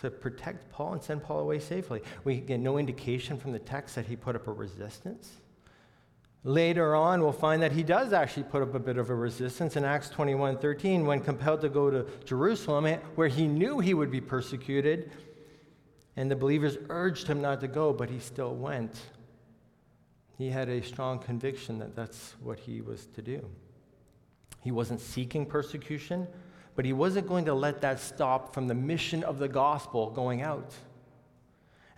to 0.00 0.10
protect 0.10 0.70
Paul 0.70 0.94
and 0.94 1.02
send 1.02 1.22
Paul 1.22 1.40
away 1.40 1.58
safely. 1.58 2.02
We 2.24 2.40
get 2.40 2.60
no 2.60 2.78
indication 2.78 3.38
from 3.38 3.52
the 3.52 3.58
text 3.58 3.94
that 3.94 4.06
he 4.06 4.16
put 4.16 4.36
up 4.36 4.46
a 4.46 4.52
resistance. 4.52 5.40
Later 6.42 6.96
on, 6.96 7.20
we'll 7.20 7.32
find 7.32 7.60
that 7.62 7.72
he 7.72 7.82
does 7.82 8.14
actually 8.14 8.44
put 8.44 8.62
up 8.62 8.74
a 8.74 8.78
bit 8.78 8.96
of 8.96 9.10
a 9.10 9.14
resistance 9.14 9.76
in 9.76 9.84
Acts 9.84 10.08
21 10.08 10.56
13 10.56 11.04
when 11.04 11.20
compelled 11.20 11.60
to 11.60 11.68
go 11.68 11.90
to 11.90 12.06
Jerusalem, 12.24 12.86
eh, 12.86 12.96
where 13.14 13.28
he 13.28 13.46
knew 13.46 13.78
he 13.78 13.92
would 13.92 14.10
be 14.10 14.22
persecuted. 14.22 15.10
And 16.16 16.30
the 16.30 16.36
believers 16.36 16.78
urged 16.88 17.26
him 17.26 17.42
not 17.42 17.60
to 17.60 17.68
go, 17.68 17.92
but 17.92 18.08
he 18.08 18.18
still 18.18 18.54
went. 18.54 18.98
He 20.38 20.48
had 20.48 20.70
a 20.70 20.82
strong 20.82 21.18
conviction 21.18 21.78
that 21.80 21.94
that's 21.94 22.34
what 22.42 22.58
he 22.58 22.80
was 22.80 23.06
to 23.14 23.20
do. 23.20 23.46
He 24.62 24.70
wasn't 24.70 25.00
seeking 25.00 25.44
persecution, 25.44 26.26
but 26.80 26.86
he 26.86 26.94
wasn't 26.94 27.28
going 27.28 27.44
to 27.44 27.52
let 27.52 27.82
that 27.82 28.00
stop 28.00 28.54
from 28.54 28.66
the 28.66 28.72
mission 28.72 29.22
of 29.22 29.38
the 29.38 29.48
gospel 29.48 30.08
going 30.08 30.40
out. 30.40 30.72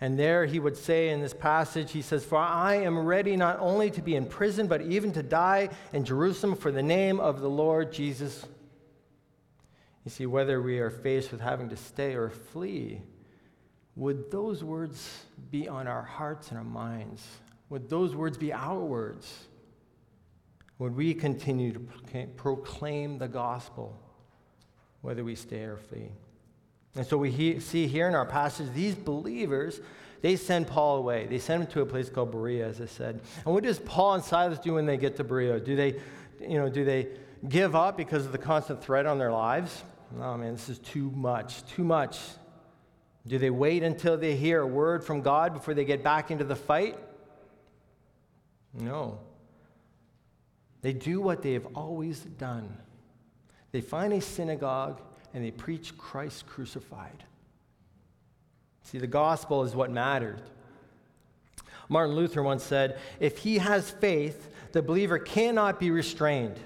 And 0.01 0.19
there 0.19 0.45
he 0.45 0.59
would 0.59 0.75
say 0.75 1.11
in 1.11 1.21
this 1.21 1.33
passage, 1.33 1.93
he 1.93 2.01
says, 2.01 2.25
For 2.25 2.37
I 2.37 2.75
am 2.81 2.99
ready 2.99 3.37
not 3.37 3.61
only 3.61 3.89
to 3.91 4.01
be 4.01 4.17
in 4.17 4.25
prison, 4.25 4.67
but 4.67 4.81
even 4.81 5.13
to 5.13 5.23
die 5.23 5.69
in 5.93 6.03
Jerusalem 6.03 6.57
for 6.57 6.69
the 6.69 6.83
name 6.83 7.21
of 7.21 7.39
the 7.39 7.49
Lord 7.49 7.93
Jesus. 7.93 8.45
You 10.03 10.11
see, 10.11 10.25
whether 10.25 10.61
we 10.61 10.79
are 10.79 10.89
faced 10.89 11.31
with 11.31 11.39
having 11.39 11.69
to 11.69 11.77
stay 11.77 12.15
or 12.15 12.29
flee, 12.29 13.03
would 13.95 14.31
those 14.31 14.65
words 14.65 15.23
be 15.49 15.69
on 15.69 15.87
our 15.87 16.03
hearts 16.03 16.49
and 16.49 16.57
our 16.57 16.65
minds? 16.65 17.25
Would 17.69 17.89
those 17.89 18.17
words 18.17 18.37
be 18.37 18.51
our 18.51 18.81
words? 18.81 19.47
Would 20.77 20.93
we 20.93 21.13
continue 21.13 21.71
to 21.71 22.27
proclaim 22.35 23.17
the 23.17 23.29
gospel, 23.29 23.97
whether 25.03 25.23
we 25.23 25.35
stay 25.35 25.63
or 25.65 25.77
flee? 25.77 26.09
And 26.95 27.05
so 27.05 27.17
we 27.17 27.29
he- 27.29 27.59
see 27.59 27.85
here 27.85 28.07
in 28.07 28.15
our 28.15 28.25
passage, 28.25 28.67
these 28.73 28.95
believers, 28.95 29.81
they 30.21 30.35
send 30.35 30.67
Paul 30.67 30.97
away. 30.97 31.27
They 31.27 31.37
send 31.37 31.63
him 31.63 31.69
to 31.71 31.81
a 31.81 31.85
place 31.85 32.09
called 32.09 32.31
Berea, 32.31 32.67
as 32.67 32.81
I 32.81 32.85
said. 32.85 33.19
And 33.45 33.53
what 33.53 33.63
does 33.63 33.77
Paul 33.79 34.15
and 34.15 34.23
Silas 34.23 34.57
do 34.57 34.73
when 34.75 34.85
they 34.85 34.97
get 34.97 35.17
to 35.17 35.23
Berea? 35.23 35.59
Do 35.59 35.75
they, 35.75 35.99
you 36.39 36.57
know, 36.57 36.69
do 36.69 36.85
they 36.85 37.09
give 37.47 37.75
up 37.75 37.97
because 37.97 38.25
of 38.25 38.31
the 38.31 38.37
constant 38.37 38.81
threat 38.81 39.05
on 39.05 39.19
their 39.19 39.31
lives? 39.31 39.83
Oh 40.21 40.37
man, 40.37 40.53
this 40.53 40.69
is 40.69 40.79
too 40.79 41.11
much, 41.11 41.65
too 41.65 41.83
much. 41.83 42.19
Do 43.27 43.37
they 43.37 43.49
wait 43.49 43.83
until 43.83 44.17
they 44.17 44.35
hear 44.35 44.61
a 44.61 44.67
word 44.67 45.03
from 45.03 45.21
God 45.21 45.53
before 45.53 45.73
they 45.73 45.85
get 45.85 46.03
back 46.03 46.31
into 46.31 46.43
the 46.43 46.55
fight? 46.55 46.97
No. 48.73 49.19
They 50.81 50.93
do 50.93 51.21
what 51.21 51.41
they 51.41 51.53
have 51.53 51.67
always 51.75 52.19
done. 52.19 52.77
They 53.73 53.81
find 53.81 54.13
a 54.13 54.21
synagogue 54.21 55.01
and 55.33 55.43
they 55.43 55.51
preach 55.51 55.97
Christ 55.97 56.45
crucified. 56.45 57.25
See, 58.83 58.99
the 58.99 59.07
gospel 59.07 59.63
is 59.63 59.75
what 59.75 59.91
mattered. 59.91 60.41
Martin 61.89 62.15
Luther 62.15 62.43
once 62.43 62.63
said, 62.63 62.99
If 63.19 63.39
he 63.39 63.57
has 63.57 63.89
faith, 63.89 64.49
the 64.71 64.81
believer 64.81 65.17
cannot 65.17 65.79
be 65.79 65.91
restrained. 65.91 66.59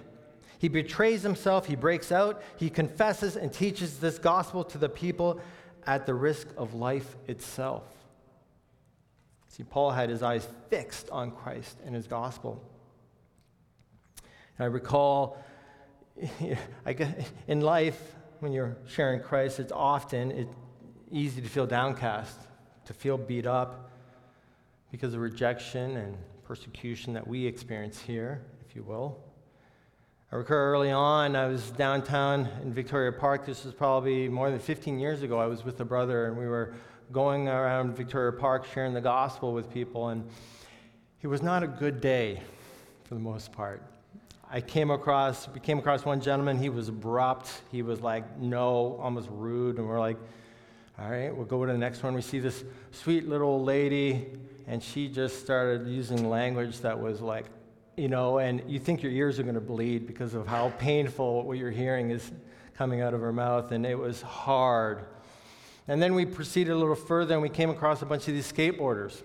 He 0.60 0.68
betrays 0.68 1.22
himself, 1.22 1.68
he 1.68 1.76
breaks 1.76 2.12
out, 2.12 2.42
he 2.58 2.70
confesses 2.70 3.36
and 3.38 3.54
teaches 3.54 4.00
this 4.00 4.20
gospel 4.20 4.64
to 4.66 4.78
the 4.78 4.90
people 4.90 5.40
at 5.86 6.06
the 6.06 6.14
risk 6.14 6.48
of 6.58 6.74
life 6.74 7.16
itself. 7.28 7.84
See, 9.48 9.64
Paul 9.64 9.92
had 9.92 10.10
his 10.10 10.24
eyes 10.24 10.48
fixed 10.70 11.10
on 11.10 11.32
Christ 11.32 11.78
and 11.86 11.96
his 11.96 12.08
gospel. 12.08 12.62
And 14.58 14.66
I 14.66 14.68
recall 14.68 15.42
in 17.48 17.62
life, 17.62 18.16
when 18.40 18.52
you're 18.52 18.78
sharing 18.88 19.22
Christ, 19.22 19.60
it's 19.60 19.72
often 19.72 20.32
it, 20.32 20.48
easy 21.12 21.42
to 21.42 21.50
feel 21.50 21.66
downcast, 21.66 22.38
to 22.86 22.94
feel 22.94 23.18
beat 23.18 23.46
up 23.46 23.92
because 24.92 25.14
of 25.14 25.20
rejection 25.20 25.98
and 25.98 26.18
persecution 26.44 27.14
that 27.14 27.28
we 27.28 27.46
experience 27.46 28.00
here, 28.00 28.42
if 28.68 28.76
you 28.76 28.84
will. 28.84 29.20
I 30.32 30.36
recall 30.36 30.58
early 30.58 30.92
on, 30.92 31.36
I 31.36 31.48
was 31.48 31.72
downtown 31.72 32.50
in 32.62 32.74
Victoria 32.74 33.12
Park. 33.12 33.46
This 33.46 33.64
was 33.64 33.74
probably 33.74 34.28
more 34.28 34.50
than 34.50 34.60
15 34.60 35.00
years 35.00 35.22
ago. 35.22 35.40
I 35.40 35.46
was 35.46 35.64
with 35.64 35.80
a 35.80 35.86
brother, 35.86 36.26
and 36.26 36.38
we 36.38 36.48
were 36.48 36.74
going 37.12 37.48
around 37.48 37.96
Victoria 37.96 38.34
Park 38.34 38.66
sharing 38.74 38.94
the 38.94 39.02
gospel 39.02 39.54
with 39.54 39.72
people, 39.72 40.10
and 40.10 40.28
it 41.22 41.28
was 41.28 41.42
not 41.42 41.64
a 41.64 41.68
good 41.68 42.02
day 42.02 42.42
for 43.06 43.14
the 43.14 43.22
most 43.22 43.54
part. 43.54 43.82
I 44.50 44.62
came 44.62 44.92
across, 44.92 45.50
came 45.62 45.78
across 45.80 46.06
one 46.06 46.22
gentleman. 46.22 46.58
He 46.58 46.70
was 46.70 46.88
abrupt. 46.88 47.62
He 47.70 47.82
was 47.82 48.00
like, 48.00 48.40
no, 48.40 48.98
almost 49.02 49.28
rude. 49.30 49.78
And 49.78 49.88
we're 49.88 50.00
like, 50.00 50.18
all 50.98 51.10
right, 51.10 51.36
we'll 51.36 51.46
go 51.46 51.66
to 51.66 51.72
the 51.72 51.78
next 51.78 52.02
one. 52.02 52.14
We 52.14 52.22
see 52.22 52.40
this 52.40 52.64
sweet 52.92 53.28
little 53.28 53.62
lady, 53.62 54.28
and 54.66 54.82
she 54.82 55.10
just 55.10 55.40
started 55.42 55.88
using 55.88 56.30
language 56.30 56.80
that 56.80 56.98
was 57.00 57.22
like, 57.22 57.46
you 57.98 58.08
know, 58.08 58.40
and 58.40 58.64
you 58.68 58.80
think 58.80 59.04
your 59.04 59.12
ears 59.12 59.38
are 59.38 59.44
going 59.44 59.56
to 59.56 59.62
bleed 59.62 60.08
because 60.08 60.34
of 60.34 60.48
how 60.48 60.70
painful 60.80 61.44
what 61.44 61.58
you're 61.58 61.70
hearing 61.70 62.12
is 62.12 62.32
coming 62.78 63.02
out 63.02 63.14
of 63.14 63.22
her 63.22 63.34
mouth. 63.34 63.72
And 63.72 63.86
it 63.86 63.98
was 63.98 64.22
hard. 64.22 65.06
And 65.90 66.02
then 66.02 66.16
we 66.16 66.26
proceeded 66.26 66.72
a 66.72 66.78
little 66.78 66.96
further, 66.96 67.34
and 67.34 67.42
we 67.42 67.50
came 67.50 67.70
across 67.70 68.02
a 68.02 68.06
bunch 68.06 68.28
of 68.28 68.34
these 68.34 68.52
skateboarders. 68.52 69.22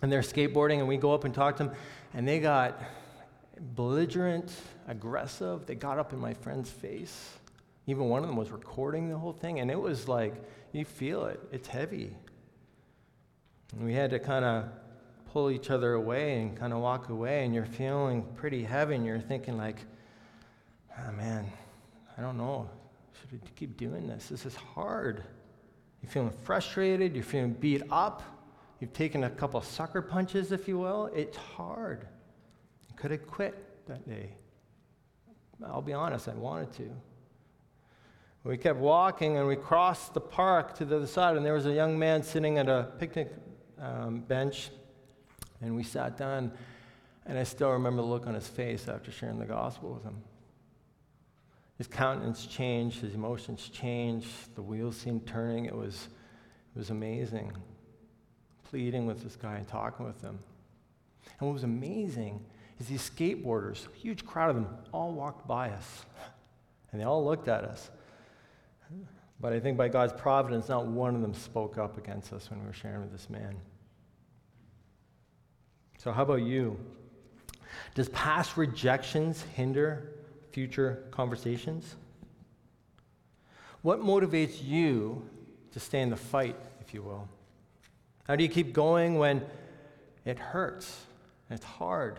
And 0.00 0.10
they're 0.10 0.22
skateboarding, 0.22 0.78
and 0.78 0.88
we 0.88 0.96
go 0.96 1.12
up 1.12 1.24
and 1.24 1.34
talk 1.34 1.56
to 1.58 1.64
them, 1.64 1.74
and 2.14 2.26
they 2.26 2.40
got 2.40 2.80
belligerent, 3.60 4.52
aggressive. 4.88 5.66
They 5.66 5.74
got 5.74 5.98
up 5.98 6.12
in 6.12 6.18
my 6.18 6.34
friend's 6.34 6.70
face. 6.70 7.32
Even 7.86 8.08
one 8.08 8.22
of 8.22 8.28
them 8.28 8.36
was 8.36 8.50
recording 8.50 9.08
the 9.08 9.18
whole 9.18 9.32
thing, 9.32 9.60
and 9.60 9.70
it 9.70 9.80
was 9.80 10.08
like, 10.08 10.34
you 10.72 10.84
feel 10.84 11.26
it. 11.26 11.40
It's 11.52 11.68
heavy. 11.68 12.14
And 13.72 13.84
we 13.84 13.94
had 13.94 14.10
to 14.10 14.18
kind 14.18 14.44
of 14.44 14.64
pull 15.32 15.50
each 15.50 15.70
other 15.70 15.92
away 15.94 16.40
and 16.40 16.56
kind 16.56 16.72
of 16.72 16.80
walk 16.80 17.08
away, 17.08 17.44
and 17.44 17.54
you're 17.54 17.66
feeling 17.66 18.24
pretty 18.34 18.62
heavy, 18.62 18.94
and 18.94 19.06
you're 19.06 19.20
thinking, 19.20 19.56
like, 19.56 19.78
oh 20.98 21.12
man, 21.12 21.50
I 22.18 22.22
don't 22.22 22.36
know. 22.36 22.68
Should 23.20 23.32
we 23.32 23.38
keep 23.54 23.76
doing 23.76 24.06
this? 24.06 24.28
This 24.28 24.46
is 24.46 24.56
hard. 24.56 25.22
You're 26.02 26.10
feeling 26.10 26.32
frustrated, 26.44 27.14
you're 27.14 27.24
feeling 27.24 27.52
beat 27.52 27.82
up, 27.90 28.22
you've 28.80 28.92
taken 28.92 29.24
a 29.24 29.30
couple 29.30 29.60
sucker 29.62 30.02
punches, 30.02 30.52
if 30.52 30.68
you 30.68 30.78
will. 30.78 31.06
It's 31.14 31.36
hard. 31.36 32.08
Could 33.06 33.20
have 33.20 33.26
quit 33.28 33.86
that 33.86 34.04
day. 34.08 34.30
I'll 35.64 35.80
be 35.80 35.92
honest, 35.92 36.26
I 36.26 36.34
wanted 36.34 36.72
to. 36.72 36.90
We 38.42 38.56
kept 38.56 38.80
walking 38.80 39.36
and 39.36 39.46
we 39.46 39.54
crossed 39.54 40.12
the 40.12 40.20
park 40.20 40.74
to 40.78 40.84
the 40.84 40.96
other 40.96 41.06
side, 41.06 41.36
and 41.36 41.46
there 41.46 41.52
was 41.52 41.66
a 41.66 41.72
young 41.72 41.96
man 41.96 42.24
sitting 42.24 42.58
at 42.58 42.68
a 42.68 42.88
picnic 42.98 43.32
um, 43.80 44.22
bench. 44.22 44.70
And 45.60 45.76
we 45.76 45.84
sat 45.84 46.16
down, 46.16 46.50
And 47.26 47.38
I 47.38 47.44
still 47.44 47.70
remember 47.70 48.02
the 48.02 48.08
look 48.08 48.26
on 48.26 48.34
his 48.34 48.48
face 48.48 48.88
after 48.88 49.12
sharing 49.12 49.38
the 49.38 49.44
gospel 49.46 49.94
with 49.94 50.02
him. 50.02 50.20
His 51.78 51.86
countenance 51.86 52.44
changed, 52.44 53.02
his 53.02 53.14
emotions 53.14 53.68
changed, 53.68 54.56
the 54.56 54.62
wheels 54.62 54.96
seemed 54.96 55.28
turning. 55.28 55.66
It 55.66 55.76
was, 55.76 56.08
it 56.74 56.78
was 56.80 56.90
amazing. 56.90 57.52
Pleading 58.64 59.06
with 59.06 59.22
this 59.22 59.36
guy 59.36 59.58
and 59.58 59.68
talking 59.68 60.04
with 60.04 60.20
him. 60.22 60.40
And 61.38 61.46
what 61.46 61.52
was 61.52 61.62
amazing 61.62 62.44
is 62.78 62.88
these 62.88 63.10
skateboarders, 63.10 63.86
huge 63.94 64.24
crowd 64.24 64.50
of 64.50 64.56
them, 64.56 64.68
all 64.92 65.12
walked 65.12 65.46
by 65.46 65.70
us. 65.70 66.04
And 66.92 67.00
they 67.00 67.04
all 67.04 67.24
looked 67.24 67.48
at 67.48 67.64
us. 67.64 67.90
But 69.38 69.52
I 69.52 69.60
think 69.60 69.76
by 69.76 69.88
God's 69.88 70.14
providence, 70.14 70.68
not 70.68 70.86
one 70.86 71.14
of 71.14 71.20
them 71.20 71.34
spoke 71.34 71.76
up 71.76 71.98
against 71.98 72.32
us 72.32 72.48
when 72.48 72.60
we 72.60 72.66
were 72.66 72.72
sharing 72.72 73.02
with 73.02 73.12
this 73.12 73.28
man. 73.28 73.56
So, 75.98 76.12
how 76.12 76.22
about 76.22 76.42
you? 76.42 76.78
Does 77.94 78.08
past 78.10 78.56
rejections 78.56 79.42
hinder 79.54 80.12
future 80.52 81.04
conversations? 81.10 81.96
What 83.82 84.00
motivates 84.00 84.62
you 84.64 85.28
to 85.72 85.80
stay 85.80 86.00
in 86.00 86.10
the 86.10 86.16
fight, 86.16 86.56
if 86.80 86.94
you 86.94 87.02
will? 87.02 87.28
How 88.24 88.36
do 88.36 88.42
you 88.42 88.48
keep 88.48 88.72
going 88.72 89.18
when 89.18 89.44
it 90.24 90.38
hurts 90.38 91.04
and 91.48 91.56
it's 91.58 91.66
hard? 91.66 92.18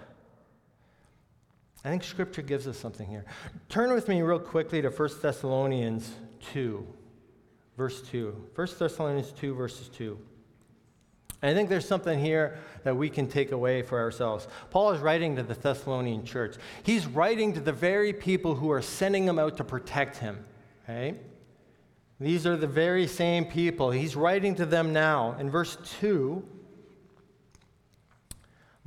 I 1.86 1.90
think 1.90 2.04
Scripture 2.04 2.42
gives 2.42 2.68
us 2.68 2.78
something 2.78 3.08
here. 3.08 3.26
Turn 3.70 3.94
with 3.94 4.08
me 4.08 4.22
real 4.22 4.40
quickly 4.40 4.82
to 4.82 4.90
1 4.90 5.10
Thessalonians 5.22 6.12
2, 6.52 6.86
verse 7.78 8.02
2. 8.02 8.50
1 8.56 8.68
Thessalonians 8.80 9.32
2, 9.32 9.54
verses 9.54 9.88
2. 9.90 10.20
I 11.44 11.54
think 11.54 11.70
there's 11.70 11.88
something 11.88 12.20
here 12.20 12.58
that 12.84 12.98
we 12.98 13.10
can 13.12 13.28
take 13.28 13.52
away 13.52 13.84
for 13.84 14.00
ourselves. 14.00 14.48
Paul 14.72 14.92
is 14.92 15.00
writing 15.00 15.36
to 15.36 15.44
the 15.44 15.54
Thessalonian 15.54 16.26
church. 16.26 16.56
He's 16.84 17.06
writing 17.06 17.54
to 17.54 17.60
the 17.60 17.72
very 17.72 18.12
people 18.12 18.56
who 18.56 18.72
are 18.72 18.82
sending 18.82 19.26
him 19.28 19.38
out 19.38 19.58
to 19.58 19.64
protect 19.64 20.18
him. 20.18 20.44
These 22.20 22.48
are 22.48 22.58
the 22.58 22.66
very 22.66 23.06
same 23.06 23.46
people. 23.46 23.92
He's 23.92 24.16
writing 24.16 24.56
to 24.56 24.66
them 24.66 24.94
now. 24.94 25.36
In 25.40 25.52
verse 25.52 25.78
2, 26.00 26.44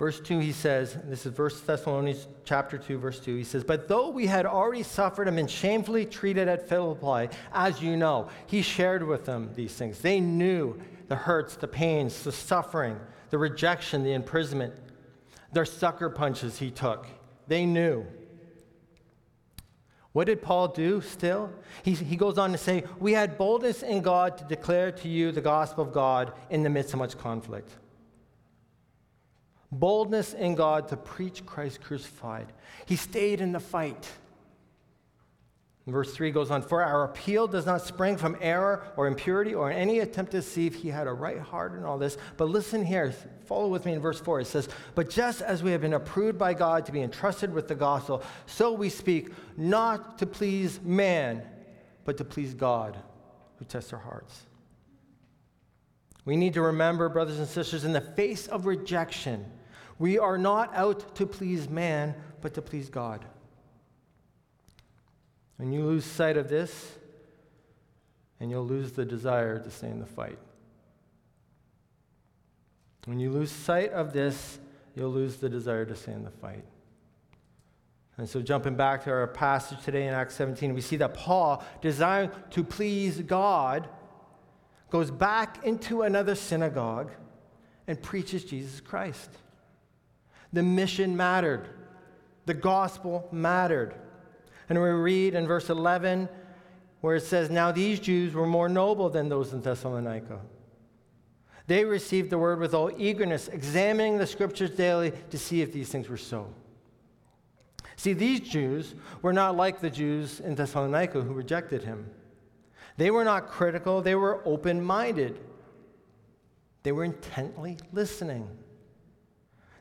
Verse 0.01 0.19
2, 0.19 0.39
he 0.39 0.53
says, 0.53 0.97
this 1.05 1.27
is 1.27 1.35
First 1.35 1.67
Thessalonians 1.67 2.27
chapter 2.47 2.79
2, 2.79 2.97
verse 2.97 3.21
2. 3.21 3.37
He 3.37 3.45
says, 3.45 3.65
But 3.65 3.87
though 3.87 4.09
we 4.09 4.25
had 4.25 4.47
already 4.47 4.83
suffered 4.83 5.29
and 5.29 5.37
been 5.37 5.47
shamefully 5.47 6.07
treated 6.07 6.49
at 6.49 6.67
Philippi, 6.67 7.37
as 7.53 7.83
you 7.83 7.99
know, 7.99 8.31
he 8.47 8.63
shared 8.63 9.07
with 9.07 9.27
them 9.27 9.51
these 9.55 9.75
things. 9.75 9.99
They 9.99 10.19
knew 10.19 10.81
the 11.09 11.17
hurts, 11.17 11.57
the 11.57 11.69
pains, 11.69 12.23
the 12.23 12.33
suffering, 12.33 12.99
the 13.29 13.37
rejection, 13.37 14.03
the 14.03 14.15
imprisonment, 14.15 14.73
their 15.53 15.67
sucker 15.67 16.09
punches 16.09 16.59
he 16.59 16.71
took. 16.71 17.07
They 17.47 17.67
knew. 17.67 18.07
What 20.13 20.29
did 20.29 20.41
Paul 20.41 20.69
do 20.69 21.03
still? 21.03 21.53
He, 21.83 21.93
he 21.93 22.17
goes 22.17 22.39
on 22.39 22.53
to 22.53 22.59
say, 22.59 22.85
We 22.99 23.13
had 23.13 23.37
boldness 23.37 23.83
in 23.83 24.01
God 24.01 24.39
to 24.39 24.45
declare 24.45 24.93
to 24.93 25.09
you 25.09 25.31
the 25.31 25.43
gospel 25.43 25.85
of 25.85 25.93
God 25.93 26.33
in 26.49 26.63
the 26.63 26.71
midst 26.71 26.95
of 26.95 27.01
much 27.01 27.19
conflict 27.19 27.77
boldness 29.73 30.35
in 30.35 30.55
God 30.55 30.89
to 30.89 30.97
preach 30.97 31.47
Christ 31.47 31.81
crucified. 31.81 32.53
He 32.87 32.97
stayed 32.97 33.41
in 33.41 33.53
the 33.53 33.61
fight. 33.61 34.09
Verse 35.87 36.13
3 36.13 36.31
goes 36.31 36.51
on 36.51 36.63
For 36.63 36.83
our 36.83 37.05
appeal 37.05 37.47
does 37.47 37.67
not 37.67 37.83
spring 37.83 38.17
from 38.17 38.37
error 38.41 38.85
or 38.97 39.07
impurity 39.07 39.55
or 39.55 39.71
any 39.71 40.01
attempt 40.01 40.33
to 40.33 40.39
deceive. 40.39 40.75
He 40.75 40.89
had 40.89 41.07
a 41.07 41.13
right 41.13 41.39
heart 41.39 41.75
in 41.75 41.85
all 41.85 41.99
this. 41.99 42.17
But 42.37 42.49
listen 42.49 42.85
here, 42.85 43.13
follow 43.47 43.69
with 43.69 43.87
me 43.87 43.95
in 43.95 44.01
verse 44.01 44.21
4. 44.21 44.41
It 44.41 44.47
says, 44.47 44.69
But 44.95 45.11
just 45.11 45.43
as 45.43 45.63
we 45.63 45.73
have 45.73 45.81
been 45.81 45.95
approved 45.95 46.39
by 46.39 46.55
God 46.55 46.87
to 46.87 46.93
be 46.93 47.03
entrusted 47.03 47.53
with 47.53 47.67
the 47.67 47.75
gospel, 47.75 48.23
so 48.47 48.73
we 48.73 48.89
speak, 48.89 49.31
not 49.57 50.19
to 50.19 50.27
please 50.27 50.81
man, 50.83 51.43
but 52.05 52.17
to 52.19 52.25
please 52.25 52.55
God 52.55 52.97
who 53.59 53.65
tests 53.65 53.93
our 53.93 53.99
hearts. 53.99 54.43
We 56.25 56.37
need 56.37 56.55
to 56.55 56.63
remember, 56.63 57.09
brothers 57.09 57.39
and 57.39 57.49
sisters, 57.49 57.85
in 57.85 57.93
the 57.93 58.01
face 58.01 58.47
of 58.47 58.67
rejection, 58.67 59.45
we 60.01 60.19
are 60.19 60.39
not 60.39 60.75
out 60.75 61.15
to 61.17 61.27
please 61.27 61.69
man, 61.69 62.15
but 62.41 62.55
to 62.55 62.63
please 62.63 62.89
God. 62.89 63.23
When 65.59 65.73
you 65.73 65.85
lose 65.85 66.07
sight 66.07 66.39
of 66.39 66.49
this, 66.49 66.97
and 68.41 68.51
you'll 68.51 68.65
lose 68.65 68.93
the 68.93 69.05
desire 69.05 69.59
to 69.59 69.71
stay 69.71 69.91
in 69.91 70.01
the 70.01 70.07
fight. 70.07 70.39
When 73.05 73.21
you 73.21 73.31
lose 73.31 73.51
sight 73.51 73.93
of 73.93 74.15
this, 74.15 74.59
you'll 74.97 75.11
lose 75.11 75.37
the 75.37 75.51
desire 75.51 75.85
to 75.85 75.95
stay 75.95 76.13
in 76.13 76.25
the 76.25 76.31
fight. 76.31 76.65
And 78.17 78.27
so, 78.27 78.41
jumping 78.41 78.77
back 78.77 79.05
to 79.05 79.11
our 79.11 79.27
passage 79.27 79.83
today 79.85 80.07
in 80.07 80.15
Acts 80.15 80.35
17, 80.37 80.73
we 80.73 80.81
see 80.81 80.97
that 80.97 81.13
Paul, 81.13 81.63
desiring 81.83 82.31
to 82.53 82.65
please 82.65 83.21
God, 83.21 83.87
goes 84.89 85.11
back 85.11 85.63
into 85.67 86.03
another 86.03 86.35
synagogue 86.35 87.11
and 87.87 88.01
preaches 88.01 88.45
Jesus 88.45 88.81
Christ. 88.81 89.31
The 90.53 90.63
mission 90.63 91.17
mattered, 91.17 91.69
the 92.47 92.55
gospel 92.55 93.29
mattered. 93.33 93.95
And 94.69 94.81
we 94.81 94.89
read 94.89 95.35
in 95.35 95.47
verse 95.47 95.71
11 95.71 96.29
where 97.01 97.17
it 97.17 97.23
says, 97.23 97.51
Now 97.51 97.73
these 97.73 98.01
Jews 98.01 98.35
were 98.35 98.47
more 98.47 98.69
noble 98.69 99.09
than 99.09 99.29
those 99.29 99.53
in 99.53 99.61
Thessalonica. 99.61 100.41
They 101.67 101.85
received 101.85 102.31
the 102.31 102.39
word 102.39 102.59
with 102.59 102.75
all 102.75 102.91
eagerness, 102.99 103.49
examining 103.49 104.19
the 104.19 104.27
scriptures 104.27 104.71
daily 104.71 105.13
to 105.31 105.39
see 105.39 105.63
if 105.63 105.73
these 105.73 105.89
things 105.89 106.09
were 106.09 106.17
so. 106.17 106.53
See, 107.97 108.13
these 108.13 108.41
Jews 108.41 108.95
were 109.23 109.33
not 109.33 109.57
like 109.57 109.81
the 109.81 109.91
Jews 109.91 110.41
in 110.41 110.55
Thessalonica 110.55 111.21
who 111.21 111.33
rejected 111.33 111.85
him. 111.85 112.11
They 112.97 113.11
were 113.11 113.25
not 113.25 113.49
critical, 113.49 114.03
they 114.03 114.15
were 114.15 114.43
open 114.45 114.83
minded. 114.83 115.39
They 116.83 116.93
were 116.93 117.05
intently 117.05 117.77
listening. 117.93 118.49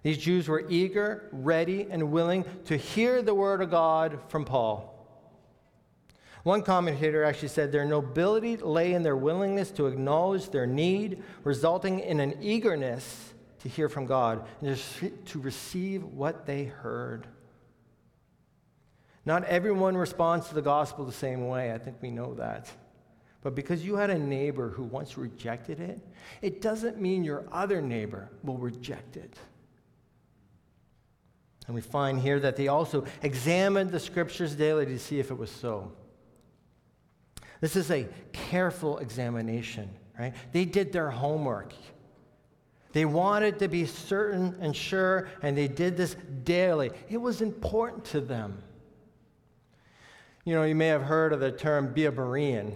These 0.03 0.17
Jews 0.17 0.47
were 0.47 0.65
eager, 0.69 1.27
ready, 1.31 1.87
and 1.89 2.11
willing 2.11 2.45
to 2.65 2.77
hear 2.77 3.21
the 3.21 3.33
word 3.33 3.61
of 3.61 3.69
God 3.69 4.19
from 4.29 4.45
Paul. 4.45 4.95
One 6.43 6.61
commentator 6.61 7.23
actually 7.23 7.49
said 7.49 7.71
their 7.71 7.85
nobility 7.85 8.55
lay 8.57 8.93
in 8.93 9.03
their 9.03 9.17
willingness 9.17 9.71
to 9.71 9.87
acknowledge 9.87 10.49
their 10.49 10.65
need, 10.65 11.21
resulting 11.43 11.99
in 11.99 12.19
an 12.21 12.37
eagerness 12.41 13.33
to 13.59 13.69
hear 13.69 13.89
from 13.89 14.05
God 14.05 14.45
and 14.61 14.79
to 15.25 15.39
receive 15.39 16.03
what 16.03 16.45
they 16.45 16.63
heard. 16.63 17.27
Not 19.25 19.43
everyone 19.43 19.97
responds 19.97 20.47
to 20.47 20.55
the 20.55 20.61
gospel 20.61 21.05
the 21.05 21.11
same 21.11 21.47
way. 21.49 21.73
I 21.73 21.77
think 21.77 21.97
we 22.01 22.09
know 22.09 22.33
that. 22.35 22.71
But 23.41 23.53
because 23.53 23.85
you 23.85 23.95
had 23.95 24.09
a 24.09 24.17
neighbor 24.17 24.69
who 24.69 24.83
once 24.83 25.17
rejected 25.17 25.79
it, 25.79 25.99
it 26.41 26.61
doesn't 26.61 26.99
mean 26.99 27.23
your 27.23 27.45
other 27.51 27.81
neighbor 27.81 28.29
will 28.43 28.57
reject 28.57 29.17
it. 29.17 29.37
And 31.69 31.75
we 31.75 31.81
find 31.81 32.19
here 32.19 32.39
that 32.39 32.55
they 32.55 32.67
also 32.67 33.05
examined 33.21 33.91
the 33.91 33.99
scriptures 33.99 34.55
daily 34.55 34.87
to 34.87 34.97
see 34.97 35.19
if 35.19 35.29
it 35.29 35.37
was 35.37 35.51
so. 35.51 35.91
This 37.61 37.75
is 37.75 37.91
a 37.91 38.07
careful 38.33 38.97
examination, 38.97 39.87
right? 40.17 40.33
They 40.51 40.65
did 40.65 40.91
their 40.91 41.11
homework. 41.11 41.73
They 42.91 43.05
wanted 43.05 43.59
to 43.59 43.67
be 43.67 43.85
certain 43.85 44.57
and 44.59 44.75
sure, 44.75 45.29
and 45.43 45.55
they 45.55 45.67
did 45.67 45.95
this 45.95 46.15
daily. 46.43 46.89
It 47.07 47.17
was 47.17 47.39
important 47.39 48.03
to 48.05 48.19
them. 48.19 48.63
You 50.45 50.55
know, 50.55 50.63
you 50.63 50.73
may 50.73 50.87
have 50.87 51.03
heard 51.03 51.33
of 51.33 51.39
the 51.39 51.51
term 51.51 51.93
be 51.93 52.05
a 52.05 52.11
Berean 52.11 52.73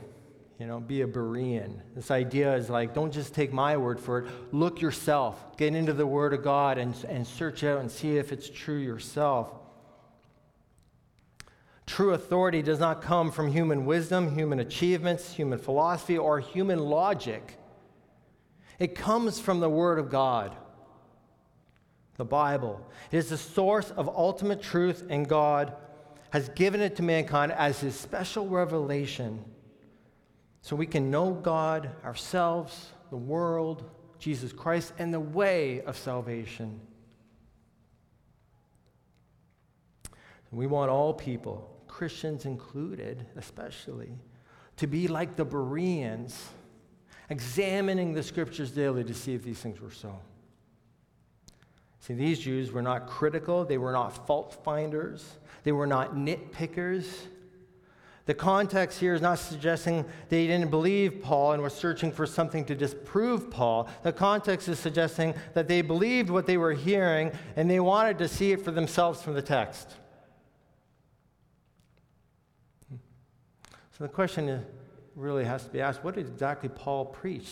you 0.60 0.68
know, 0.68 0.80
be 0.80 1.02
a 1.02 1.08
Berean. 1.08 1.80
This 1.96 2.12
idea 2.12 2.56
is 2.56 2.70
like, 2.70 2.94
don't 2.94 3.12
just 3.12 3.34
take 3.34 3.52
my 3.52 3.76
word 3.76 4.00
for 4.00 4.20
it. 4.20 4.54
Look 4.54 4.82
yourself. 4.82 5.58
Get 5.58 5.74
into 5.74 5.94
the 5.94 6.06
Word 6.06 6.34
of 6.34 6.44
God 6.44 6.78
and, 6.78 6.96
and 7.10 7.26
search 7.26 7.64
out 7.64 7.80
and 7.80 7.90
see 7.90 8.18
if 8.18 8.32
it's 8.32 8.50
true 8.50 8.78
yourself. 8.78 9.52
True 11.86 12.14
authority 12.14 12.62
does 12.62 12.80
not 12.80 13.02
come 13.02 13.32
from 13.32 13.52
human 13.52 13.86
wisdom, 13.86 14.36
human 14.36 14.60
achievements, 14.60 15.34
human 15.34 15.60
philosophy, 15.60 16.18
or 16.18 16.40
human 16.40 16.80
logic. 16.80 17.58
It 18.80 18.96
comes 18.96 19.40
from 19.40 19.60
the 19.60 19.70
Word 19.70 20.00
of 20.00 20.10
God, 20.10 20.56
the 22.18 22.26
Bible. 22.26 22.88
It 23.12 23.18
is 23.18 23.30
the 23.30 23.38
source 23.38 23.92
of 23.92 24.08
ultimate 24.08 24.62
truth, 24.62 25.06
and 25.10 25.28
God 25.28 25.76
has 26.30 26.50
given 26.50 26.80
it 26.80 26.96
to 26.98 27.04
mankind 27.04 27.52
as 27.52 27.80
His 27.82 28.00
special 28.00 28.48
revelation 28.48 29.44
so 30.64 30.78
we 30.78 30.88
can 30.88 31.12
know 31.12 31.34
God, 31.34 31.92
ourselves, 32.06 32.94
the 33.10 33.18
world, 33.18 33.84
Jesus 34.18 34.54
Christ, 34.54 34.94
and 34.98 35.14
the 35.14 35.20
way 35.20 35.82
of 35.82 35.98
salvation. 35.98 36.80
We 40.52 40.66
want 40.66 40.90
all 40.90 41.14
people, 41.14 41.70
Christians 41.88 42.46
included 42.46 43.26
especially, 43.36 44.14
to 44.78 44.88
be 44.88 45.10
like 45.10 45.36
the 45.36 45.44
Bereans, 45.44 46.50
examining 47.30 48.14
the 48.14 48.24
scriptures 48.24 48.72
daily 48.72 49.04
to 49.04 49.14
see 49.14 49.34
if 49.34 49.44
these 49.44 49.60
things 49.60 49.82
were 49.82 49.92
so. 49.92 50.18
See, 52.00 52.14
these 52.14 52.40
Jews 52.40 52.72
were 52.72 52.82
not 52.82 53.08
critical, 53.08 53.66
they 53.66 53.78
were 53.78 53.92
not 53.92 54.26
fault 54.26 54.64
finders, 54.64 55.26
they 55.64 55.74
were 55.74 55.88
not 55.88 56.16
nitpickers. 56.16 57.06
The 58.26 58.34
context 58.34 59.00
here 59.00 59.14
is 59.14 59.22
not 59.22 59.38
suggesting 59.38 60.06
they 60.30 60.48
didn't 60.48 60.70
believe 60.70 61.22
Paul 61.22 61.52
and 61.52 61.62
were 61.62 61.70
searching 61.70 62.10
for 62.12 62.26
something 62.26 62.64
to 62.66 62.76
disprove 62.76 63.52
Paul. 63.52 63.90
The 64.04 64.14
context 64.14 64.70
is 64.70 64.80
suggesting 64.80 65.34
that 65.54 65.68
they 65.68 65.82
believed 65.82 66.30
what 66.30 66.46
they 66.46 66.56
were 66.56 66.72
hearing 66.72 67.32
and 67.58 67.70
they 67.70 67.82
wanted 67.82 68.18
to 68.20 68.30
see 68.30 68.54
it 68.54 68.64
for 68.64 68.72
themselves 68.72 69.22
from 69.22 69.34
the 69.34 69.42
text. 69.42 69.96
So 73.98 74.06
the 74.06 74.08
question 74.08 74.66
really 75.16 75.44
has 75.44 75.66
to 75.66 75.70
be 75.70 75.82
asked 75.82 76.04
what 76.04 76.16
did 76.16 76.28
exactly 76.28 76.70
Paul 76.70 77.06
preach 77.06 77.52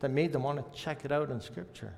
that 0.00 0.10
made 0.10 0.32
them 0.32 0.42
want 0.42 0.58
to 0.58 0.78
check 0.78 1.04
it 1.04 1.12
out 1.12 1.30
in 1.30 1.40
Scripture? 1.40 1.94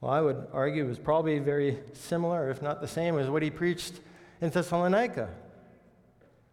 Well, 0.00 0.12
I 0.12 0.20
would 0.20 0.46
argue 0.52 0.84
it 0.84 0.88
was 0.88 0.98
probably 1.00 1.40
very 1.40 1.78
similar, 1.92 2.50
if 2.50 2.62
not 2.62 2.80
the 2.80 2.86
same, 2.86 3.18
as 3.18 3.28
what 3.28 3.42
he 3.42 3.50
preached 3.50 3.94
in 4.40 4.50
Thessalonica. 4.50 5.28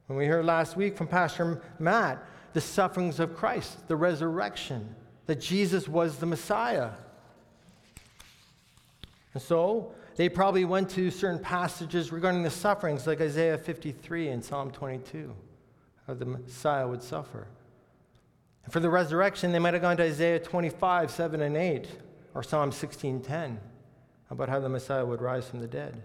When 0.07 0.17
we 0.17 0.25
heard 0.25 0.45
last 0.45 0.77
week 0.77 0.95
from 0.95 1.07
Pastor 1.07 1.61
Matt, 1.79 2.23
the 2.53 2.61
sufferings 2.61 3.19
of 3.19 3.35
Christ, 3.35 3.87
the 3.87 3.95
resurrection, 3.95 4.95
that 5.25 5.41
Jesus 5.41 5.87
was 5.87 6.17
the 6.17 6.25
Messiah. 6.25 6.91
And 9.33 9.41
so 9.41 9.93
they 10.15 10.29
probably 10.29 10.63
went 10.63 10.89
to 10.91 11.09
certain 11.09 11.39
passages 11.39 12.11
regarding 12.11 12.43
the 12.43 12.51
sufferings, 12.51 13.07
like 13.07 13.19
Isaiah 13.19 13.57
53 13.57 14.29
and 14.29 14.43
Psalm 14.43 14.71
22, 14.71 15.33
how 16.07 16.13
the 16.13 16.25
Messiah 16.25 16.87
would 16.87 17.01
suffer. 17.01 17.47
And 18.63 18.71
for 18.71 18.79
the 18.79 18.89
resurrection, 18.89 19.51
they 19.51 19.59
might 19.59 19.73
have 19.73 19.81
gone 19.81 19.97
to 19.97 20.03
Isaiah 20.03 20.39
25, 20.39 21.11
7 21.11 21.41
and 21.41 21.57
8, 21.57 21.87
or 22.33 22.43
Psalm 22.43 22.71
16, 22.71 23.21
10, 23.21 23.59
about 24.29 24.49
how 24.49 24.59
the 24.59 24.69
Messiah 24.69 25.05
would 25.05 25.21
rise 25.21 25.49
from 25.49 25.59
the 25.59 25.67
dead. 25.67 26.03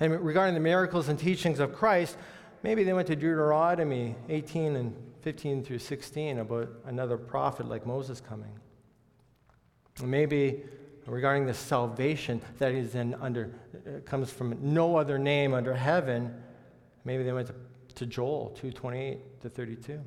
And 0.00 0.20
regarding 0.20 0.54
the 0.54 0.60
miracles 0.60 1.08
and 1.08 1.18
teachings 1.18 1.58
of 1.58 1.74
Christ, 1.74 2.16
Maybe 2.62 2.84
they 2.84 2.92
went 2.92 3.06
to 3.08 3.16
Deuteronomy 3.16 4.16
18 4.28 4.76
and 4.76 4.96
15 5.22 5.64
through 5.64 5.78
16 5.78 6.38
about 6.38 6.68
another 6.86 7.16
prophet 7.16 7.68
like 7.68 7.86
Moses 7.86 8.20
coming. 8.20 8.52
Maybe 10.02 10.62
regarding 11.06 11.46
the 11.46 11.54
salvation 11.54 12.40
that 12.58 12.72
is 12.72 12.94
in 12.94 13.14
under 13.14 13.50
uh, 13.74 14.00
comes 14.04 14.30
from 14.30 14.56
no 14.60 14.96
other 14.96 15.18
name 15.18 15.54
under 15.54 15.74
heaven. 15.74 16.34
Maybe 17.04 17.22
they 17.22 17.32
went 17.32 17.48
to, 17.48 17.54
to 17.94 18.06
Joel 18.06 18.56
2:28 18.60 19.18
to 19.42 19.48
32. 19.48 20.00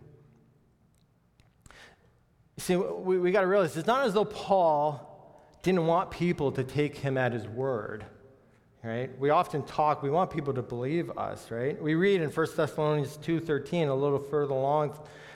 See, 2.58 2.76
we, 2.76 3.18
we 3.18 3.32
got 3.32 3.42
to 3.42 3.48
realize 3.48 3.76
it's 3.76 3.88
not 3.88 4.06
as 4.06 4.14
though 4.14 4.26
Paul 4.26 5.44
didn't 5.64 5.88
want 5.88 6.12
people 6.12 6.52
to 6.52 6.64
take 6.64 6.98
him 6.98 7.18
at 7.18 7.34
his 7.34 7.48
word 7.48 8.06
right? 8.84 9.18
We 9.20 9.30
often 9.30 9.64
talk, 9.64 10.02
we 10.02 10.10
want 10.10 10.32
people 10.32 10.54
to 10.54 10.62
believe 10.62 11.12
us, 11.18 11.52
right? 11.52 11.82
We 11.82 11.96
read 11.96 12.22
in 12.22 12.32
1 12.32 12.56
Thessalonians 12.56 13.18
2:13 13.18 13.90
a 13.90 13.96
little 13.96 14.20
further 14.20 14.54
along 14.54 14.94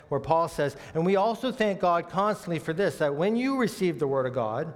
where 0.10 0.19
Paul 0.19 0.47
says, 0.47 0.75
"And 0.93 1.05
we 1.05 1.15
also 1.15 1.51
thank 1.51 1.79
God 1.79 2.10
constantly 2.10 2.60
for 2.60 2.73
this 2.73 2.97
that 2.97 3.15
when 3.15 3.36
you 3.36 3.58
received 3.58 3.99
the 3.99 4.08
word 4.08 4.25
of 4.25 4.34
God, 4.34 4.73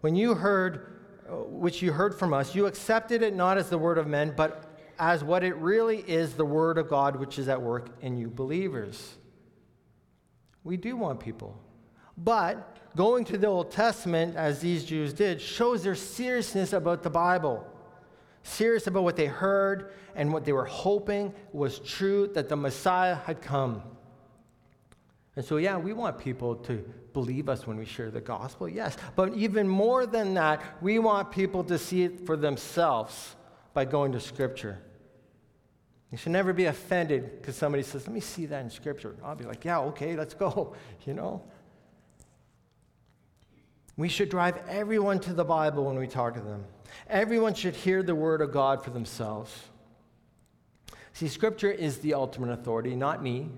when 0.00 0.14
you 0.16 0.34
heard 0.34 0.86
uh, 1.28 1.36
which 1.36 1.80
you 1.80 1.92
heard 1.92 2.14
from 2.14 2.34
us, 2.34 2.54
you 2.54 2.66
accepted 2.66 3.22
it 3.22 3.34
not 3.34 3.56
as 3.56 3.70
the 3.70 3.78
word 3.78 3.96
of 3.96 4.06
men, 4.06 4.34
but 4.36 4.64
as 4.98 5.24
what 5.24 5.42
it 5.42 5.56
really 5.56 5.98
is, 5.98 6.34
the 6.34 6.44
word 6.44 6.78
of 6.78 6.88
God 6.88 7.16
which 7.16 7.38
is 7.38 7.48
at 7.48 7.60
work 7.60 7.88
in 8.00 8.16
you 8.16 8.28
believers." 8.28 9.16
We 10.64 10.76
do 10.76 10.96
want 10.96 11.18
people. 11.18 11.58
But 12.16 12.76
going 12.94 13.24
to 13.26 13.38
the 13.38 13.48
Old 13.48 13.70
Testament, 13.72 14.36
as 14.36 14.60
these 14.60 14.84
Jews 14.84 15.12
did, 15.12 15.40
shows 15.40 15.82
their 15.82 15.94
seriousness 15.94 16.72
about 16.72 17.02
the 17.02 17.10
Bible 17.10 17.66
serious 18.42 18.86
about 18.86 19.04
what 19.04 19.16
they 19.16 19.26
heard 19.26 19.92
and 20.14 20.32
what 20.32 20.44
they 20.44 20.52
were 20.52 20.64
hoping 20.64 21.32
was 21.52 21.78
true 21.78 22.28
that 22.34 22.48
the 22.48 22.56
Messiah 22.56 23.14
had 23.14 23.40
come. 23.40 23.82
And 25.36 25.44
so, 25.44 25.56
yeah, 25.56 25.78
we 25.78 25.92
want 25.92 26.18
people 26.18 26.56
to 26.56 26.84
believe 27.12 27.48
us 27.48 27.66
when 27.66 27.76
we 27.76 27.86
share 27.86 28.10
the 28.10 28.20
gospel, 28.20 28.68
yes. 28.68 28.96
But 29.16 29.34
even 29.34 29.66
more 29.66 30.06
than 30.06 30.34
that, 30.34 30.62
we 30.82 30.98
want 30.98 31.30
people 31.30 31.64
to 31.64 31.78
see 31.78 32.02
it 32.02 32.26
for 32.26 32.36
themselves 32.36 33.36
by 33.72 33.84
going 33.84 34.12
to 34.12 34.20
Scripture. 34.20 34.78
You 36.10 36.18
should 36.18 36.32
never 36.32 36.52
be 36.52 36.66
offended 36.66 37.40
because 37.40 37.56
somebody 37.56 37.82
says, 37.82 38.06
Let 38.06 38.12
me 38.12 38.20
see 38.20 38.44
that 38.46 38.62
in 38.62 38.68
Scripture. 38.68 39.16
I'll 39.24 39.34
be 39.34 39.44
like, 39.44 39.64
Yeah, 39.64 39.80
okay, 39.80 40.14
let's 40.16 40.34
go, 40.34 40.74
you 41.06 41.14
know? 41.14 41.42
We 43.96 44.08
should 44.08 44.28
drive 44.28 44.58
everyone 44.68 45.20
to 45.20 45.32
the 45.32 45.44
Bible 45.44 45.84
when 45.84 45.98
we 45.98 46.06
talk 46.06 46.34
to 46.34 46.40
them. 46.40 46.64
Everyone 47.08 47.54
should 47.54 47.74
hear 47.74 48.02
the 48.02 48.14
word 48.14 48.40
of 48.40 48.52
God 48.52 48.84
for 48.84 48.90
themselves. 48.90 49.68
See, 51.12 51.28
Scripture 51.28 51.70
is 51.70 51.98
the 51.98 52.14
ultimate 52.14 52.50
authority, 52.50 52.94
not 52.94 53.22
me, 53.22 53.48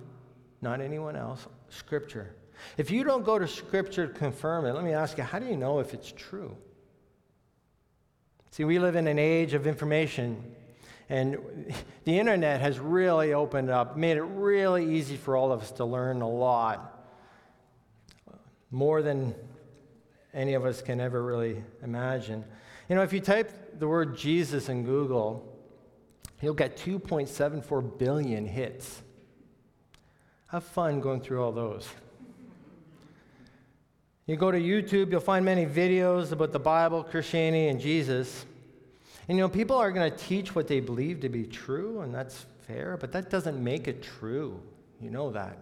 not 0.61 0.81
anyone 0.81 1.17
else. 1.17 1.47
Scripture. 1.69 2.35
If 2.77 2.91
you 2.91 3.05
don't 3.05 3.25
go 3.25 3.39
to 3.39 3.47
Scripture 3.47 4.07
to 4.07 4.13
confirm 4.13 4.67
it, 4.67 4.73
let 4.73 4.85
me 4.85 4.93
ask 4.93 5.19
you, 5.19 5.25
how 5.25 5.39
do 5.39 5.47
you 5.47 5.57
know 5.57 5.79
if 5.79 5.95
it's 5.95 6.13
true? 6.13 6.57
See, 8.51 8.65
we 8.65 8.79
live 8.79 8.97
in 8.97 9.09
an 9.09 9.19
age 9.19 9.55
of 9.55 9.67
information, 9.67 10.43
and 11.09 11.73
the 12.05 12.19
internet 12.19 12.61
has 12.61 12.79
really 12.79 13.35
opened 13.35 13.71
up, 13.71 13.97
made 13.97 14.17
it 14.17 14.23
really 14.23 14.97
easy 14.97 15.17
for 15.17 15.37
all 15.37 15.53
of 15.53 15.63
us 15.63 15.71
to 15.73 15.85
learn 15.85 16.23
a 16.23 16.29
lot. 16.29 16.91
More 18.71 19.03
than 19.03 19.35
any 20.33 20.55
of 20.55 20.65
us 20.65 20.83
can 20.83 21.01
ever 21.01 21.23
really 21.23 21.63
imagine. 21.83 22.45
You 22.89 22.97
know, 22.97 23.03
if 23.03 23.13
you 23.13 23.21
type 23.21 23.79
the 23.79 23.89
word 23.89 24.17
Jesus 24.17 24.69
in 24.69 24.85
Google, 24.85 25.57
you'll 26.43 26.55
get 26.55 26.77
2.74 26.77 27.99
billion 27.99 28.47
hits. 28.47 29.03
Have 30.49 30.65
fun 30.65 31.01
going 31.01 31.21
through 31.21 31.43
all 31.43 31.53
those. 31.53 31.89
You 34.27 34.37
go 34.37 34.51
to 34.51 34.59
YouTube, 34.59 35.11
you'll 35.11 35.21
find 35.21 35.45
many 35.45 35.67
videos 35.67 36.33
about 36.33 36.53
the 36.53 36.59
Bible, 36.59 37.05
Christianity, 37.05 37.69
and 37.69 37.81
Jesus. 37.81 38.47
And 39.29 39.37
you 39.37 39.45
know, 39.45 39.49
people 39.49 39.77
are 39.77 39.91
going 39.91 40.11
to 40.11 40.17
teach 40.17 40.55
what 40.55 40.67
they 40.67 40.81
believe 40.81 41.21
to 41.21 41.29
be 41.29 41.45
true, 41.45 42.01
and 42.01 42.15
that's 42.15 42.47
fair, 42.67 42.97
but 42.99 43.13
that 43.13 43.31
doesn't 43.31 43.63
make 43.63 43.89
it 43.89 44.03
true. 44.03 44.61
You 45.01 45.11
know 45.11 45.31
that. 45.33 45.59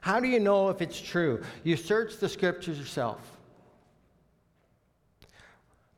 How 0.00 0.20
do 0.20 0.28
you 0.28 0.40
know 0.40 0.68
if 0.68 0.80
it's 0.80 1.00
true? 1.00 1.42
You 1.64 1.76
search 1.76 2.18
the 2.18 2.28
scriptures 2.28 2.78
yourself. 2.78 3.35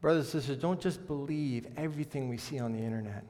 Brothers 0.01 0.33
and 0.33 0.43
sisters, 0.43 0.63
don't 0.63 0.81
just 0.81 1.07
believe 1.07 1.67
everything 1.77 2.29
we 2.29 2.37
see 2.37 2.61
on 2.61 2.73
the 2.73 2.79
internet. 2.79 3.25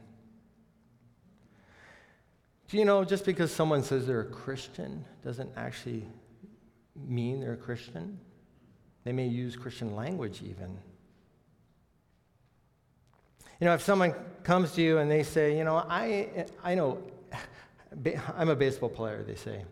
Do 2.69 2.77
you 2.77 2.85
know 2.85 3.05
just 3.05 3.25
because 3.25 3.51
someone 3.51 3.83
says 3.83 4.07
they're 4.07 4.21
a 4.21 4.25
Christian 4.25 5.05
doesn't 5.25 5.51
actually 5.57 6.07
mean 6.95 7.41
they're 7.41 7.55
a 7.55 7.57
Christian? 7.57 8.19
They 9.05 9.13
may 9.13 9.27
use 9.27 9.57
Christian 9.57 9.97
language 9.97 10.43
even. 10.43 10.77
You 13.59 13.65
know, 13.65 13.75
if 13.75 13.83
someone 13.83 14.15
comes 14.43 14.73
to 14.73 14.83
you 14.83 14.99
and 14.99 15.11
they 15.11 15.23
say, 15.23 15.57
you 15.57 15.65
know, 15.65 15.77
I, 15.89 16.47
I 16.63 16.75
know, 16.75 16.99
I'm 18.37 18.51
a 18.51 18.57
baseball 18.57 18.91
player, 18.91 19.25
they 19.27 19.35
say. 19.35 19.65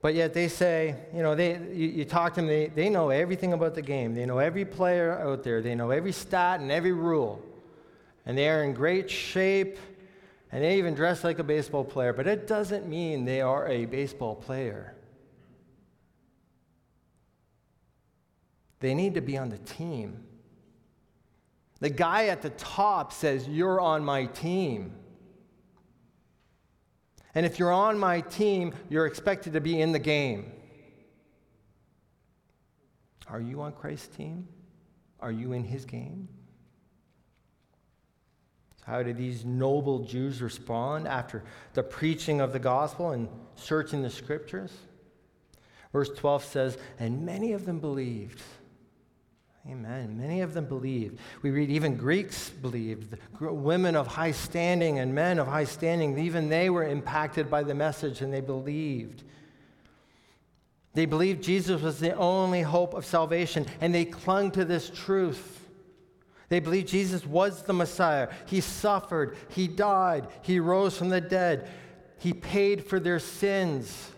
But 0.00 0.14
yet 0.14 0.34
they 0.34 0.48
say, 0.48 0.94
you 1.14 1.22
know, 1.22 1.34
they, 1.34 1.58
you, 1.72 1.88
you, 1.88 2.04
talk 2.04 2.34
to 2.34 2.40
them, 2.40 2.48
they, 2.48 2.66
they 2.66 2.88
know 2.88 3.10
everything 3.10 3.52
about 3.52 3.74
the 3.74 3.82
game. 3.82 4.14
They 4.14 4.26
know 4.26 4.38
every 4.38 4.64
player 4.64 5.18
out 5.18 5.42
there. 5.42 5.62
They 5.62 5.74
know 5.74 5.90
every 5.90 6.12
stat 6.12 6.60
and 6.60 6.70
every 6.70 6.92
rule. 6.92 7.42
And 8.26 8.36
they 8.36 8.48
are 8.48 8.62
in 8.62 8.74
great 8.74 9.10
shape, 9.10 9.78
and 10.52 10.62
they 10.62 10.78
even 10.78 10.94
dress 10.94 11.24
like 11.24 11.38
a 11.38 11.44
baseball 11.44 11.84
player. 11.84 12.12
But 12.12 12.26
it 12.26 12.46
doesn't 12.46 12.86
mean 12.86 13.24
they 13.24 13.40
are 13.40 13.66
a 13.68 13.86
baseball 13.86 14.34
player. 14.34 14.94
They 18.80 18.94
need 18.94 19.14
to 19.14 19.22
be 19.22 19.38
on 19.38 19.48
the 19.48 19.58
team. 19.58 20.24
The 21.80 21.90
guy 21.90 22.26
at 22.26 22.42
the 22.42 22.50
top 22.50 23.12
says, 23.12 23.48
You're 23.48 23.80
on 23.80 24.04
my 24.04 24.26
team. 24.26 24.92
And 27.36 27.44
if 27.44 27.58
you're 27.58 27.70
on 27.70 27.98
my 27.98 28.22
team, 28.22 28.72
you're 28.88 29.04
expected 29.04 29.52
to 29.52 29.60
be 29.60 29.78
in 29.78 29.92
the 29.92 29.98
game. 29.98 30.50
Are 33.28 33.42
you 33.42 33.60
on 33.60 33.72
Christ's 33.72 34.16
team? 34.16 34.48
Are 35.20 35.30
you 35.30 35.52
in 35.52 35.62
his 35.62 35.84
game? 35.84 36.28
So 38.78 38.84
How 38.86 39.02
did 39.02 39.18
these 39.18 39.44
noble 39.44 39.98
Jews 39.98 40.40
respond 40.40 41.06
after 41.06 41.44
the 41.74 41.82
preaching 41.82 42.40
of 42.40 42.54
the 42.54 42.58
gospel 42.58 43.10
and 43.10 43.28
searching 43.54 44.00
the 44.00 44.08
scriptures? 44.08 44.72
Verse 45.92 46.08
12 46.08 46.42
says, 46.42 46.78
And 46.98 47.26
many 47.26 47.52
of 47.52 47.66
them 47.66 47.80
believed. 47.80 48.40
Amen. 49.68 50.16
Many 50.16 50.42
of 50.42 50.54
them 50.54 50.66
believed. 50.66 51.18
We 51.42 51.50
read 51.50 51.70
even 51.70 51.96
Greeks 51.96 52.50
believed. 52.50 53.16
Women 53.40 53.96
of 53.96 54.06
high 54.06 54.30
standing 54.30 55.00
and 55.00 55.12
men 55.12 55.40
of 55.40 55.48
high 55.48 55.64
standing, 55.64 56.16
even 56.18 56.48
they 56.48 56.70
were 56.70 56.86
impacted 56.86 57.50
by 57.50 57.64
the 57.64 57.74
message 57.74 58.20
and 58.20 58.32
they 58.32 58.40
believed. 58.40 59.24
They 60.94 61.04
believed 61.04 61.42
Jesus 61.42 61.82
was 61.82 61.98
the 61.98 62.14
only 62.14 62.62
hope 62.62 62.94
of 62.94 63.04
salvation 63.04 63.66
and 63.80 63.94
they 63.94 64.04
clung 64.04 64.52
to 64.52 64.64
this 64.64 64.88
truth. 64.88 65.68
They 66.48 66.60
believed 66.60 66.88
Jesus 66.88 67.26
was 67.26 67.62
the 67.62 67.72
Messiah. 67.72 68.28
He 68.46 68.60
suffered, 68.60 69.36
He 69.48 69.66
died, 69.66 70.28
He 70.42 70.60
rose 70.60 70.96
from 70.96 71.08
the 71.08 71.20
dead, 71.20 71.68
He 72.18 72.32
paid 72.32 72.84
for 72.84 73.00
their 73.00 73.18
sins. 73.18 74.12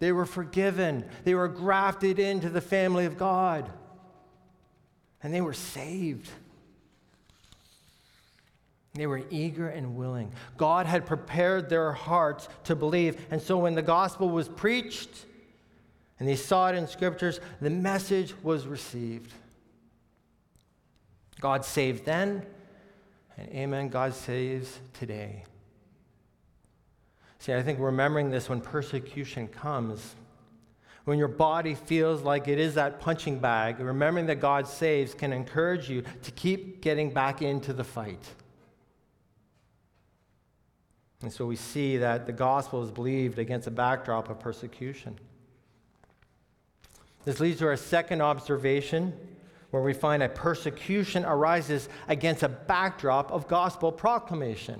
They 0.00 0.12
were 0.12 0.26
forgiven, 0.26 1.04
they 1.24 1.34
were 1.34 1.48
grafted 1.48 2.18
into 2.18 2.50
the 2.50 2.60
family 2.60 3.04
of 3.04 3.16
God, 3.16 3.70
and 5.22 5.32
they 5.32 5.40
were 5.40 5.52
saved. 5.52 6.28
They 8.94 9.06
were 9.06 9.22
eager 9.30 9.68
and 9.68 9.96
willing. 9.96 10.32
God 10.56 10.86
had 10.86 11.06
prepared 11.06 11.68
their 11.68 11.92
hearts 11.92 12.48
to 12.64 12.74
believe. 12.74 13.24
And 13.30 13.40
so 13.40 13.58
when 13.58 13.74
the 13.74 13.82
gospel 13.82 14.28
was 14.28 14.48
preached 14.48 15.26
and 16.18 16.28
they 16.28 16.36
saw 16.36 16.68
it 16.68 16.74
in 16.74 16.86
scriptures, 16.86 17.40
the 17.60 17.70
message 17.70 18.34
was 18.42 18.66
received. 18.66 19.32
God 21.40 21.64
saved 21.64 22.04
then, 22.04 22.44
and 23.36 23.48
amen, 23.50 23.88
God 23.88 24.14
saves 24.14 24.80
today. 24.94 25.44
See, 27.38 27.54
I 27.54 27.62
think 27.62 27.78
remembering 27.78 28.30
this 28.30 28.48
when 28.48 28.60
persecution 28.60 29.46
comes, 29.46 30.16
when 31.08 31.18
your 31.18 31.26
body 31.26 31.74
feels 31.74 32.20
like 32.20 32.48
it 32.48 32.58
is 32.58 32.74
that 32.74 33.00
punching 33.00 33.38
bag, 33.38 33.80
remembering 33.80 34.26
that 34.26 34.40
God 34.40 34.68
saves 34.68 35.14
can 35.14 35.32
encourage 35.32 35.88
you 35.88 36.02
to 36.22 36.30
keep 36.32 36.82
getting 36.82 37.10
back 37.10 37.40
into 37.40 37.72
the 37.72 37.82
fight. 37.82 38.22
And 41.22 41.32
so 41.32 41.46
we 41.46 41.56
see 41.56 41.96
that 41.96 42.26
the 42.26 42.32
gospel 42.34 42.82
is 42.84 42.90
believed 42.90 43.38
against 43.38 43.66
a 43.66 43.70
backdrop 43.70 44.28
of 44.28 44.38
persecution. 44.38 45.18
This 47.24 47.40
leads 47.40 47.60
to 47.60 47.68
our 47.68 47.76
second 47.76 48.20
observation, 48.20 49.14
where 49.70 49.82
we 49.82 49.94
find 49.94 50.20
that 50.20 50.34
persecution 50.34 51.24
arises 51.24 51.88
against 52.08 52.42
a 52.42 52.50
backdrop 52.50 53.32
of 53.32 53.48
gospel 53.48 53.90
proclamation. 53.90 54.78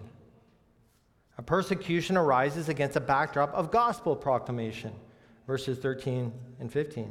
A 1.38 1.43
persecution 1.43 2.19
arises 2.19 2.69
against 2.69 2.97
a 2.97 3.01
backdrop 3.01 3.55
of 3.55 3.71
gospel 3.71 4.14
proclamation, 4.14 4.93
verses 5.49 5.79
13 5.79 6.31
and 6.61 6.71
15. 6.73 7.11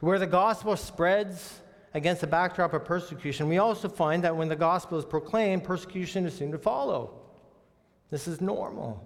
Where 0.00 0.18
the 0.18 0.26
gospel 0.26 0.76
spreads 0.76 1.60
against 1.94 2.22
the 2.22 2.26
backdrop 2.26 2.72
of 2.72 2.84
persecution, 2.84 3.48
we 3.48 3.58
also 3.58 3.88
find 3.88 4.24
that 4.24 4.34
when 4.34 4.48
the 4.48 4.56
gospel 4.56 4.98
is 4.98 5.04
proclaimed, 5.04 5.62
persecution 5.62 6.26
is 6.26 6.34
soon 6.34 6.50
to 6.50 6.58
follow. 6.58 7.20
This 8.10 8.26
is 8.26 8.40
normal. 8.40 9.04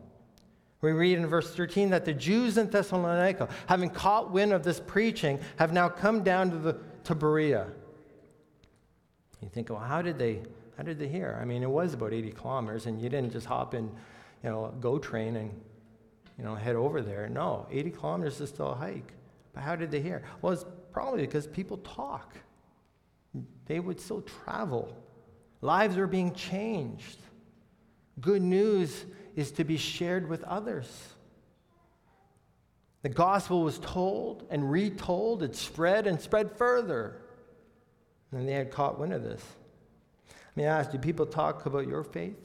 We 0.80 0.92
read 0.92 1.18
in 1.18 1.26
verse 1.26 1.54
13 1.54 1.90
that 1.90 2.06
the 2.06 2.14
Jews 2.14 2.56
in 2.56 2.70
Thessalonica, 2.70 3.48
having 3.66 3.90
caught 3.90 4.30
wind 4.30 4.52
of 4.52 4.62
this 4.62 4.80
preaching, 4.80 5.40
have 5.58 5.72
now 5.72 5.88
come 5.88 6.22
down 6.22 6.50
to, 6.52 6.56
the, 6.56 6.78
to 7.04 7.14
Berea. 7.14 7.66
You 9.42 9.48
think, 9.48 9.68
well, 9.68 9.80
how 9.80 10.00
did 10.00 10.16
they 10.16 10.40
how 10.76 10.84
did 10.84 10.98
they 10.98 11.08
hear? 11.08 11.38
I 11.38 11.44
mean, 11.44 11.62
it 11.62 11.68
was 11.68 11.92
about 11.92 12.14
80 12.14 12.30
kilometers, 12.32 12.86
and 12.86 12.98
you 13.02 13.10
didn't 13.10 13.32
just 13.32 13.44
hop 13.44 13.74
in, 13.74 13.84
you 14.42 14.48
know, 14.48 14.64
a 14.64 14.72
GO 14.80 14.98
train 14.98 15.36
and 15.36 15.50
you 16.40 16.46
know 16.46 16.54
head 16.54 16.74
over 16.74 17.02
there. 17.02 17.28
No, 17.28 17.66
80 17.70 17.90
kilometers 17.90 18.40
is 18.40 18.48
still 18.48 18.70
a 18.70 18.74
hike. 18.74 19.12
But 19.52 19.62
how 19.62 19.76
did 19.76 19.90
they 19.90 20.00
hear? 20.00 20.22
Well, 20.40 20.54
it's 20.54 20.64
probably 20.90 21.20
because 21.20 21.46
people 21.46 21.76
talk. 21.78 22.34
They 23.66 23.78
would 23.78 24.00
still 24.00 24.22
travel. 24.22 24.96
Lives 25.60 25.98
are 25.98 26.06
being 26.06 26.32
changed. 26.32 27.18
Good 28.22 28.40
news 28.40 29.04
is 29.36 29.52
to 29.52 29.64
be 29.64 29.76
shared 29.76 30.30
with 30.30 30.42
others. 30.44 30.88
The 33.02 33.10
gospel 33.10 33.62
was 33.62 33.78
told 33.78 34.46
and 34.50 34.70
retold, 34.70 35.42
it 35.42 35.54
spread 35.54 36.06
and 36.06 36.18
spread 36.18 36.56
further. 36.56 37.20
And 38.32 38.48
they 38.48 38.52
had 38.52 38.70
caught 38.70 38.98
wind 38.98 39.12
of 39.12 39.22
this. 39.22 39.42
Let 40.28 40.56
me 40.56 40.64
ask 40.64 40.90
do 40.90 40.98
people 40.98 41.26
talk 41.26 41.66
about 41.66 41.86
your 41.86 42.02
faith? 42.02 42.40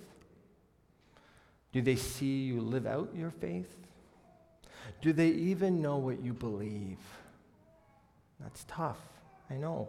Do 1.71 1.81
they 1.81 1.95
see 1.95 2.43
you 2.43 2.59
live 2.59 2.85
out 2.85 3.11
your 3.15 3.31
faith? 3.31 3.84
Do 5.01 5.13
they 5.13 5.29
even 5.29 5.81
know 5.81 5.97
what 5.97 6.21
you 6.21 6.33
believe? 6.33 6.99
That's 8.39 8.65
tough, 8.67 8.99
I 9.49 9.55
know. 9.55 9.87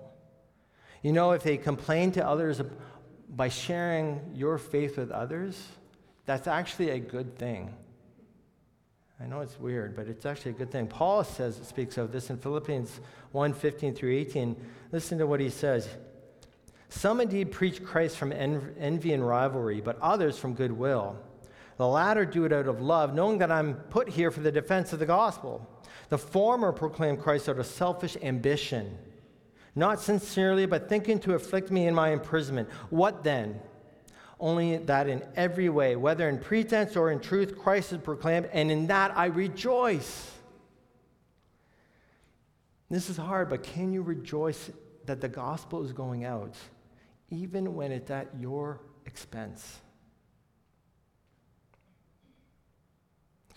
You 1.02 1.12
know, 1.12 1.32
if 1.32 1.42
they 1.42 1.56
complain 1.56 2.12
to 2.12 2.26
others 2.26 2.60
by 3.28 3.48
sharing 3.48 4.20
your 4.34 4.58
faith 4.58 4.96
with 4.96 5.10
others, 5.10 5.60
that's 6.24 6.46
actually 6.46 6.90
a 6.90 6.98
good 6.98 7.38
thing. 7.38 7.74
I 9.20 9.26
know 9.26 9.40
it's 9.40 9.58
weird, 9.58 9.96
but 9.96 10.08
it's 10.08 10.26
actually 10.26 10.50
a 10.50 10.54
good 10.54 10.70
thing. 10.70 10.86
Paul 10.86 11.24
says, 11.24 11.58
speaks 11.64 11.96
of 11.96 12.12
this 12.12 12.28
in 12.28 12.36
Philippians 12.36 13.00
1 13.32 13.54
15 13.54 13.94
through 13.94 14.14
18. 14.14 14.56
Listen 14.92 15.18
to 15.18 15.26
what 15.26 15.40
he 15.40 15.48
says. 15.48 15.88
Some 16.88 17.20
indeed 17.20 17.50
preach 17.50 17.82
Christ 17.82 18.16
from 18.16 18.32
envy 18.32 19.12
and 19.12 19.26
rivalry, 19.26 19.80
but 19.80 19.98
others 20.00 20.38
from 20.38 20.54
goodwill. 20.54 21.16
The 21.76 21.86
latter 21.86 22.24
do 22.24 22.44
it 22.44 22.52
out 22.52 22.68
of 22.68 22.80
love, 22.80 23.14
knowing 23.14 23.38
that 23.38 23.52
I'm 23.52 23.74
put 23.74 24.08
here 24.08 24.30
for 24.30 24.40
the 24.40 24.52
defense 24.52 24.92
of 24.92 24.98
the 24.98 25.06
gospel. 25.06 25.68
The 26.08 26.18
former 26.18 26.72
proclaim 26.72 27.16
Christ 27.16 27.48
out 27.48 27.58
of 27.58 27.66
selfish 27.66 28.16
ambition 28.22 28.96
not 29.76 30.00
sincerely, 30.00 30.64
but 30.64 30.88
thinking 30.88 31.20
to 31.20 31.34
afflict 31.34 31.70
me 31.70 31.86
in 31.86 31.94
my 31.94 32.08
imprisonment. 32.08 32.68
What 32.88 33.22
then? 33.22 33.60
Only 34.40 34.78
that 34.78 35.06
in 35.06 35.22
every 35.36 35.68
way, 35.68 35.96
whether 35.96 36.28
in 36.28 36.38
pretense 36.38 36.96
or 36.96 37.12
in 37.12 37.20
truth, 37.20 37.58
Christ 37.58 37.92
is 37.92 37.98
proclaimed, 37.98 38.48
and 38.52 38.70
in 38.70 38.86
that 38.86 39.16
I 39.16 39.26
rejoice. 39.26 40.32
This 42.90 43.10
is 43.10 43.18
hard, 43.18 43.50
but 43.50 43.62
can 43.62 43.92
you 43.92 44.02
rejoice 44.02 44.70
that 45.04 45.20
the 45.20 45.28
gospel 45.28 45.84
is 45.84 45.92
going 45.92 46.24
out, 46.24 46.54
even 47.30 47.74
when 47.74 47.92
it's 47.92 48.10
at 48.10 48.28
your 48.38 48.80
expense? 49.04 49.80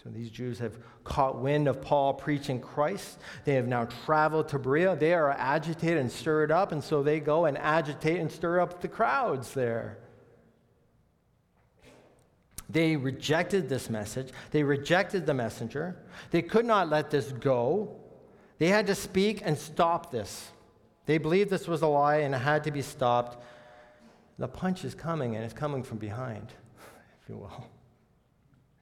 So 0.04 0.10
these 0.10 0.30
Jews 0.30 0.60
have 0.60 0.78
caught 1.04 1.42
wind 1.42 1.68
of 1.68 1.82
Paul 1.82 2.14
preaching 2.14 2.62
Christ. 2.62 3.20
They 3.44 3.56
have 3.56 3.68
now 3.68 3.86
traveled 4.06 4.48
to 4.50 4.60
Berea. 4.60 4.96
They 4.96 5.14
are 5.14 5.32
agitated 5.32 5.98
and 5.98 6.10
stirred 6.10 6.52
up, 6.52 6.72
and 6.72 6.82
so 6.82 7.04
they 7.04 7.20
go 7.20 7.46
and 7.46 7.58
agitate 7.58 8.20
and 8.20 8.32
stir 8.32 8.62
up 8.62 8.82
the 8.82 8.88
crowds 8.88 9.54
there. 9.54 9.98
They 12.70 12.96
rejected 12.96 13.68
this 13.68 13.90
message. 13.90 14.30
They 14.52 14.64
rejected 14.64 15.26
the 15.26 15.34
messenger. 15.34 15.98
They 16.32 16.44
could 16.44 16.66
not 16.66 16.90
let 16.90 17.10
this 17.10 17.32
go. 17.34 17.96
They 18.58 18.68
had 18.68 18.88
to 18.88 18.96
speak 18.96 19.42
and 19.44 19.58
stop 19.58 20.12
this. 20.12 20.50
They 21.08 21.18
believed 21.18 21.50
this 21.50 21.68
was 21.68 21.82
a 21.82 21.88
lie 21.88 22.18
and 22.18 22.36
it 22.36 22.38
had 22.38 22.64
to 22.66 22.72
be 22.72 22.84
stopped. 22.84 23.44
The 24.38 24.48
punch 24.48 24.86
is 24.86 24.96
coming, 24.96 25.36
and 25.36 25.44
it's 25.44 25.54
coming 25.54 25.84
from 25.84 25.98
behind, 25.98 26.54
if 27.22 27.28
you 27.28 27.36
will. 27.36 27.68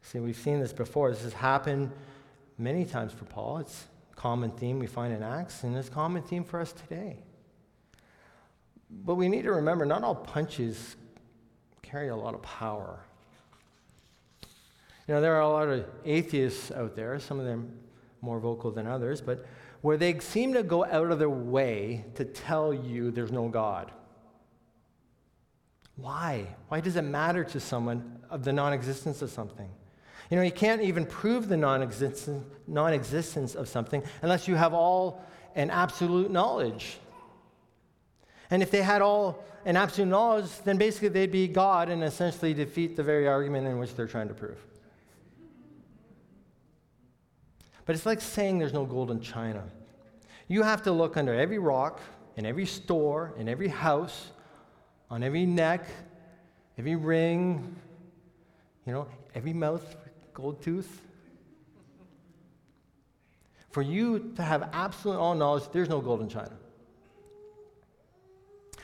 See, 0.08 0.20
we've 0.20 0.38
seen 0.38 0.62
this 0.62 0.72
before. 0.72 1.12
This 1.12 1.24
has 1.24 1.34
happened 1.34 1.92
many 2.58 2.86
times 2.86 3.12
for 3.12 3.26
Paul. 3.26 3.58
It's 3.58 3.88
a 4.14 4.16
common 4.16 4.52
theme 4.52 4.80
we 4.80 4.88
find 4.88 5.14
in 5.14 5.22
Acts, 5.22 5.64
and 5.64 5.76
it's 5.76 5.90
a 5.90 5.92
common 5.92 6.24
theme 6.24 6.46
for 6.46 6.62
us 6.62 6.72
today. 6.72 7.18
But 8.90 9.16
we 9.16 9.28
need 9.28 9.42
to 9.42 9.52
remember 9.52 9.86
not 9.86 10.06
all 10.06 10.16
punches 10.16 10.96
carry 11.82 12.08
a 12.08 12.16
lot 12.16 12.34
of 12.34 12.42
power. 12.42 13.02
You 15.08 15.16
know, 15.16 15.20
there 15.20 15.36
are 15.36 15.42
a 15.42 15.50
lot 15.50 15.68
of 15.68 15.86
atheists 16.06 16.72
out 16.72 16.96
there, 16.96 17.20
some 17.20 17.38
of 17.38 17.46
them 17.46 17.78
more 18.22 18.40
vocal 18.40 18.72
than 18.72 18.88
others, 18.88 19.20
but 19.20 19.46
where 19.82 19.98
they 19.98 20.18
seem 20.20 20.54
to 20.54 20.64
go 20.64 20.86
out 20.86 21.12
of 21.12 21.20
their 21.20 21.30
way 21.30 22.06
to 22.16 22.24
tell 22.24 22.74
you 22.74 23.12
there's 23.12 23.34
no 23.34 23.50
God. 23.50 23.92
Why? 25.98 26.48
Why 26.70 26.80
does 26.80 26.96
it 26.96 27.02
matter 27.02 27.44
to 27.44 27.60
someone 27.60 28.20
of 28.30 28.46
the 28.46 28.54
non 28.54 28.72
existence 28.72 29.22
of 29.22 29.32
something? 29.32 29.70
You 30.30 30.38
know, 30.38 30.44
you 30.44 30.52
can't 30.52 30.82
even 30.82 31.06
prove 31.06 31.48
the 31.48 31.58
non 31.58 31.82
existence 31.82 33.56
of 33.56 33.70
something 33.70 34.04
unless 34.22 34.48
you 34.48 34.56
have 34.56 34.74
all 34.74 35.24
an 35.56 35.70
absolute 35.70 36.32
knowledge. 36.32 37.00
And 38.50 38.62
if 38.62 38.72
they 38.72 38.82
had 38.82 39.02
all 39.02 39.44
an 39.66 39.76
absolute 39.76 40.08
knowledge, 40.08 40.50
then 40.64 40.78
basically 40.78 41.10
they'd 41.10 41.32
be 41.32 41.48
God 41.48 41.90
and 41.90 42.04
essentially 42.04 42.54
defeat 42.54 42.96
the 42.96 43.04
very 43.04 43.28
argument 43.28 43.68
in 43.68 43.80
which 43.80 43.96
they're 43.96 44.08
trying 44.08 44.28
to 44.28 44.34
prove. 44.34 44.60
But 47.86 47.96
it's 47.96 48.06
like 48.06 48.22
saying 48.22 48.60
there's 48.60 48.74
no 48.74 48.86
gold 48.86 49.12
in 49.12 49.22
China. 49.22 49.64
You 50.48 50.64
have 50.64 50.84
to 50.84 50.92
look 50.92 51.18
under 51.18 51.34
every 51.34 51.58
rock, 51.58 52.02
in 52.36 52.46
every 52.46 52.66
store, 52.66 53.34
in 53.38 53.50
every 53.50 53.68
house, 53.70 54.32
on 55.10 55.24
every 55.24 55.46
neck, 55.46 55.86
every 56.78 56.96
ring, 56.96 57.76
you 58.86 58.94
know, 58.94 59.08
every 59.36 59.54
mouth 59.54 59.96
gold 60.38 60.62
tooth? 60.62 61.02
For 63.72 63.82
you 63.82 64.34
to 64.36 64.44
have 64.44 64.70
absolute 64.72 65.18
all 65.18 65.34
knowledge, 65.34 65.64
there's 65.72 65.90
no 65.90 66.00
gold 66.00 66.22
in 66.22 66.30
China. 66.30 66.56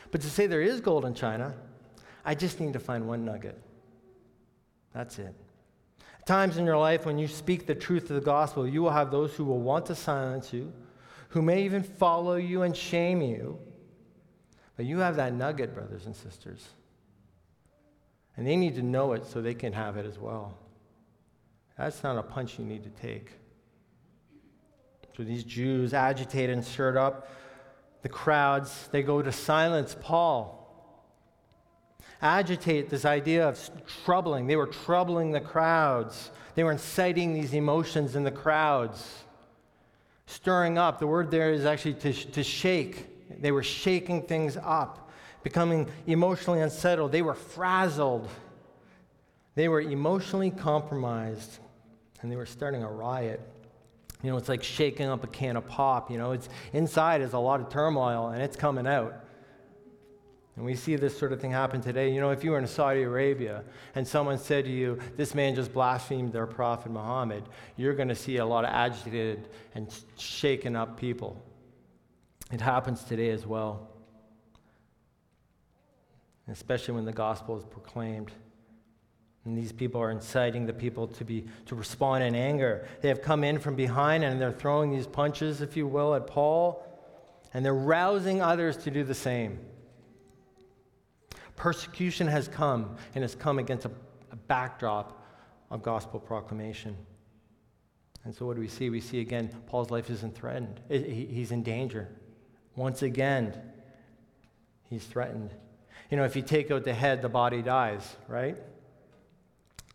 But 0.10 0.22
to 0.22 0.30
say 0.30 0.48
there 0.48 0.64
is 0.64 0.82
gold 0.82 1.06
in 1.06 1.14
China, 1.14 1.54
I 2.26 2.34
just 2.34 2.60
need 2.60 2.74
to 2.74 2.80
find 2.80 3.08
one 3.08 3.24
nugget. 3.24 3.62
That's 4.96 5.20
it. 5.20 5.36
Times 6.26 6.58
in 6.58 6.66
your 6.66 6.78
life 6.78 7.06
when 7.06 7.20
you 7.20 7.28
speak 7.28 7.68
the 7.68 7.76
truth 7.76 8.10
of 8.10 8.16
the 8.16 8.22
gospel, 8.22 8.68
you 8.68 8.82
will 8.82 8.92
have 8.92 9.12
those 9.12 9.36
who 9.36 9.46
will 9.46 9.60
want 9.60 9.86
to 9.88 9.96
silence 9.96 10.52
you, 10.52 10.74
who 11.30 11.44
may 11.44 11.64
even 11.64 11.84
follow 11.84 12.36
you 12.36 12.64
and 12.64 12.76
shame 12.76 13.22
you. 13.22 13.60
But 14.76 14.86
you 14.86 15.00
have 15.00 15.18
that 15.18 15.34
nugget, 15.34 15.76
brothers 15.76 16.08
and 16.08 16.16
sisters. 16.16 16.68
And 18.38 18.48
they 18.48 18.56
need 18.56 18.74
to 18.76 18.82
know 18.82 19.14
it 19.14 19.28
so 19.28 19.40
they 19.40 19.54
can 19.54 19.74
have 19.74 19.98
it 19.98 20.06
as 20.08 20.18
well. 20.18 20.58
That's 21.78 22.04
not 22.04 22.18
a 22.18 22.24
punch 22.24 22.60
you 22.60 22.66
need 22.66 22.84
to 22.84 22.90
take. 22.90 23.32
So 25.16 25.24
these 25.24 25.44
Jews, 25.44 25.94
agitated 25.94 26.52
and 26.52 26.66
stirred 26.66 26.98
up 26.98 27.30
the 28.02 28.10
crowds, 28.10 28.90
they 28.92 29.04
go 29.04 29.22
to 29.22 29.32
silence 29.32 29.96
Paul. 30.00 30.60
Agitate 32.22 32.90
this 32.90 33.06
idea 33.06 33.48
of 33.48 33.60
troubling. 34.06 34.48
They 34.48 34.56
were 34.56 34.68
troubling 34.68 35.32
the 35.32 35.42
crowds. 35.42 36.32
They 36.56 36.64
were 36.64 36.72
inciting 36.72 37.34
these 37.34 37.54
emotions 37.54 38.16
in 38.16 38.24
the 38.24 38.32
crowds. 38.32 39.24
Stirring 40.26 40.78
up, 40.78 41.00
the 41.00 41.08
word 41.08 41.32
there 41.32 41.52
is 41.52 41.66
actually 41.66 41.96
to, 41.96 42.14
to 42.14 42.44
shake. 42.44 43.42
They 43.42 43.52
were 43.52 43.64
shaking 43.64 44.24
things 44.24 44.58
up, 44.58 45.12
becoming 45.44 45.90
emotionally 46.08 46.62
unsettled. 46.62 47.12
They 47.12 47.22
were 47.22 47.34
frazzled. 47.34 48.30
They 49.56 49.68
were 49.68 49.82
emotionally 49.82 50.50
compromised, 50.52 51.60
and 52.24 52.32
they 52.32 52.36
were 52.36 52.46
starting 52.46 52.82
a 52.84 52.92
riot. 52.92 53.40
You 54.24 54.32
know, 54.32 54.38
it's 54.38 54.50
like 54.50 54.64
shaking 54.64 55.08
up 55.08 55.24
a 55.24 55.28
can 55.28 55.58
of 55.58 55.68
pop. 55.68 56.10
You 56.10 56.18
know, 56.18 56.32
it's 56.32 56.50
inside 56.72 57.22
is 57.22 57.34
a 57.34 57.40
lot 57.40 57.60
of 57.60 57.70
turmoil, 57.70 58.30
and 58.30 58.42
it's 58.42 58.56
coming 58.56 58.88
out. 58.88 59.24
And 60.56 60.64
we 60.64 60.76
see 60.76 60.96
this 60.96 61.18
sort 61.18 61.34
of 61.34 61.42
thing 61.42 61.52
happen 61.52 61.82
today. 61.82 62.14
You 62.14 62.22
know, 62.22 62.30
if 62.30 62.44
you 62.44 62.52
were 62.52 62.60
in 62.60 62.68
Saudi 62.68 63.02
Arabia 63.02 63.64
and 63.96 64.08
someone 64.08 64.38
said 64.38 64.66
to 64.66 64.72
you, 64.72 65.00
this 65.18 65.34
man 65.34 65.56
just 65.56 65.74
blasphemed 65.74 66.32
their 66.32 66.46
prophet 66.46 66.92
Muhammad, 66.92 67.44
you're 67.76 67.96
going 67.96 68.08
to 68.08 68.16
see 68.16 68.38
a 68.38 68.46
lot 68.46 68.64
of 68.64 68.70
agitated 68.70 69.50
and 69.74 69.88
shaken 70.18 70.76
up 70.76 71.00
people. 71.00 71.42
It 72.52 72.62
happens 72.62 73.04
today 73.04 73.32
as 73.32 73.48
well, 73.48 73.90
especially 76.48 76.94
when 76.94 77.06
the 77.06 77.14
gospel 77.14 77.58
is 77.58 77.66
proclaimed. 77.66 78.32
And 79.46 79.58
these 79.58 79.74
people 79.74 80.02
are 80.02 80.12
inciting 80.12 80.66
the 80.66 80.74
people 80.74 81.08
to, 81.08 81.26
be, 81.26 81.46
to 81.66 81.76
respond 81.76 82.24
in 82.24 82.34
anger. 82.34 82.88
They 83.02 83.10
have 83.10 83.22
come 83.22 83.44
in 83.44 83.60
from 83.60 83.76
behind 83.76 84.24
and 84.24 84.40
they're 84.40 84.54
throwing 84.54 84.92
these 84.92 85.08
punches, 85.08 85.62
if 85.62 85.76
you 85.76 85.86
will, 85.86 86.16
at 86.16 86.28
Paul, 86.28 86.86
and 87.54 87.66
they're 87.66 87.74
rousing 87.74 88.42
others 88.42 88.78
to 88.78 88.92
do 88.92 89.04
the 89.04 89.14
same. 89.14 89.60
Persecution 91.56 92.28
has 92.28 92.48
come, 92.48 92.98
and 93.14 93.22
has 93.22 93.36
come 93.36 93.60
against 93.60 93.86
a, 93.86 93.92
a 94.32 94.36
backdrop 94.36 95.24
of 95.70 95.84
gospel 95.84 96.20
proclamation. 96.20 96.96
And 98.26 98.34
so, 98.34 98.46
what 98.46 98.56
do 98.56 98.62
we 98.62 98.68
see? 98.68 98.90
We 98.90 99.02
see 99.02 99.20
again, 99.20 99.50
Paul's 99.68 99.92
life 99.92 100.10
isn't 100.10 100.36
threatened, 100.36 100.80
he's 100.90 101.52
in 101.52 101.64
danger. 101.64 102.10
Once 102.76 103.04
again, 103.04 103.56
he's 104.90 105.04
threatened. 105.04 105.54
You 106.10 106.18
know, 106.18 106.24
if 106.24 106.36
you 106.36 106.42
take 106.42 106.72
out 106.72 106.84
the 106.84 106.94
head, 106.94 107.22
the 107.22 107.30
body 107.30 107.62
dies, 107.62 108.16
right? 108.28 108.58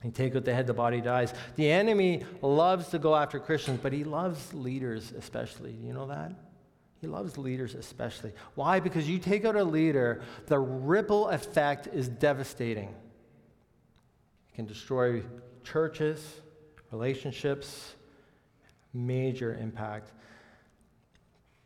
You 0.04 0.12
take 0.12 0.36
out 0.36 0.44
the 0.44 0.54
head, 0.54 0.66
the 0.66 0.74
body 0.74 1.00
dies. 1.00 1.34
The 1.56 1.70
enemy 1.70 2.24
loves 2.40 2.88
to 2.88 2.98
go 2.98 3.16
after 3.16 3.40
Christians, 3.40 3.80
but 3.82 3.92
he 3.92 4.04
loves 4.04 4.54
leaders 4.54 5.12
especially. 5.12 5.72
You 5.72 5.92
know 5.92 6.06
that? 6.06 6.32
He 7.00 7.06
loves 7.06 7.36
leaders 7.36 7.74
especially. 7.74 8.32
Why? 8.54 8.80
Because 8.80 9.08
you 9.08 9.18
take 9.18 9.44
out 9.44 9.56
a 9.56 9.64
leader, 9.64 10.22
the 10.46 10.58
ripple 10.58 11.28
effect 11.28 11.88
is 11.88 12.08
devastating. 12.08 12.88
It 14.48 14.54
can 14.54 14.66
destroy 14.66 15.22
churches, 15.64 16.40
relationships, 16.92 17.94
major 18.92 19.54
impact. 19.54 20.12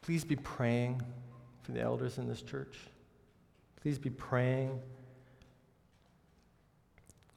Please 0.01 0.25
be 0.25 0.37
praying 0.37 1.03
for 1.63 1.73
the 1.73 1.81
elders 1.81 2.19
in 2.19 2.29
this 2.29 2.43
church. 2.43 2.79
Please 3.81 3.99
be 3.99 4.11
praying 4.11 4.81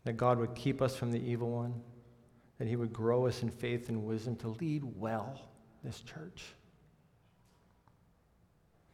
that 0.05 0.13
God 0.13 0.39
would 0.39 0.55
keep 0.55 0.81
us 0.81 0.95
from 0.95 1.11
the 1.11 1.19
evil 1.19 1.51
one, 1.51 1.73
that 2.57 2.67
He 2.67 2.75
would 2.75 2.93
grow 2.93 3.27
us 3.27 3.43
in 3.43 3.49
faith 3.49 3.89
and 3.89 4.05
wisdom 4.05 4.35
to 4.37 4.49
lead 4.49 4.83
well 4.83 5.39
this 5.83 5.99
church. 5.99 6.43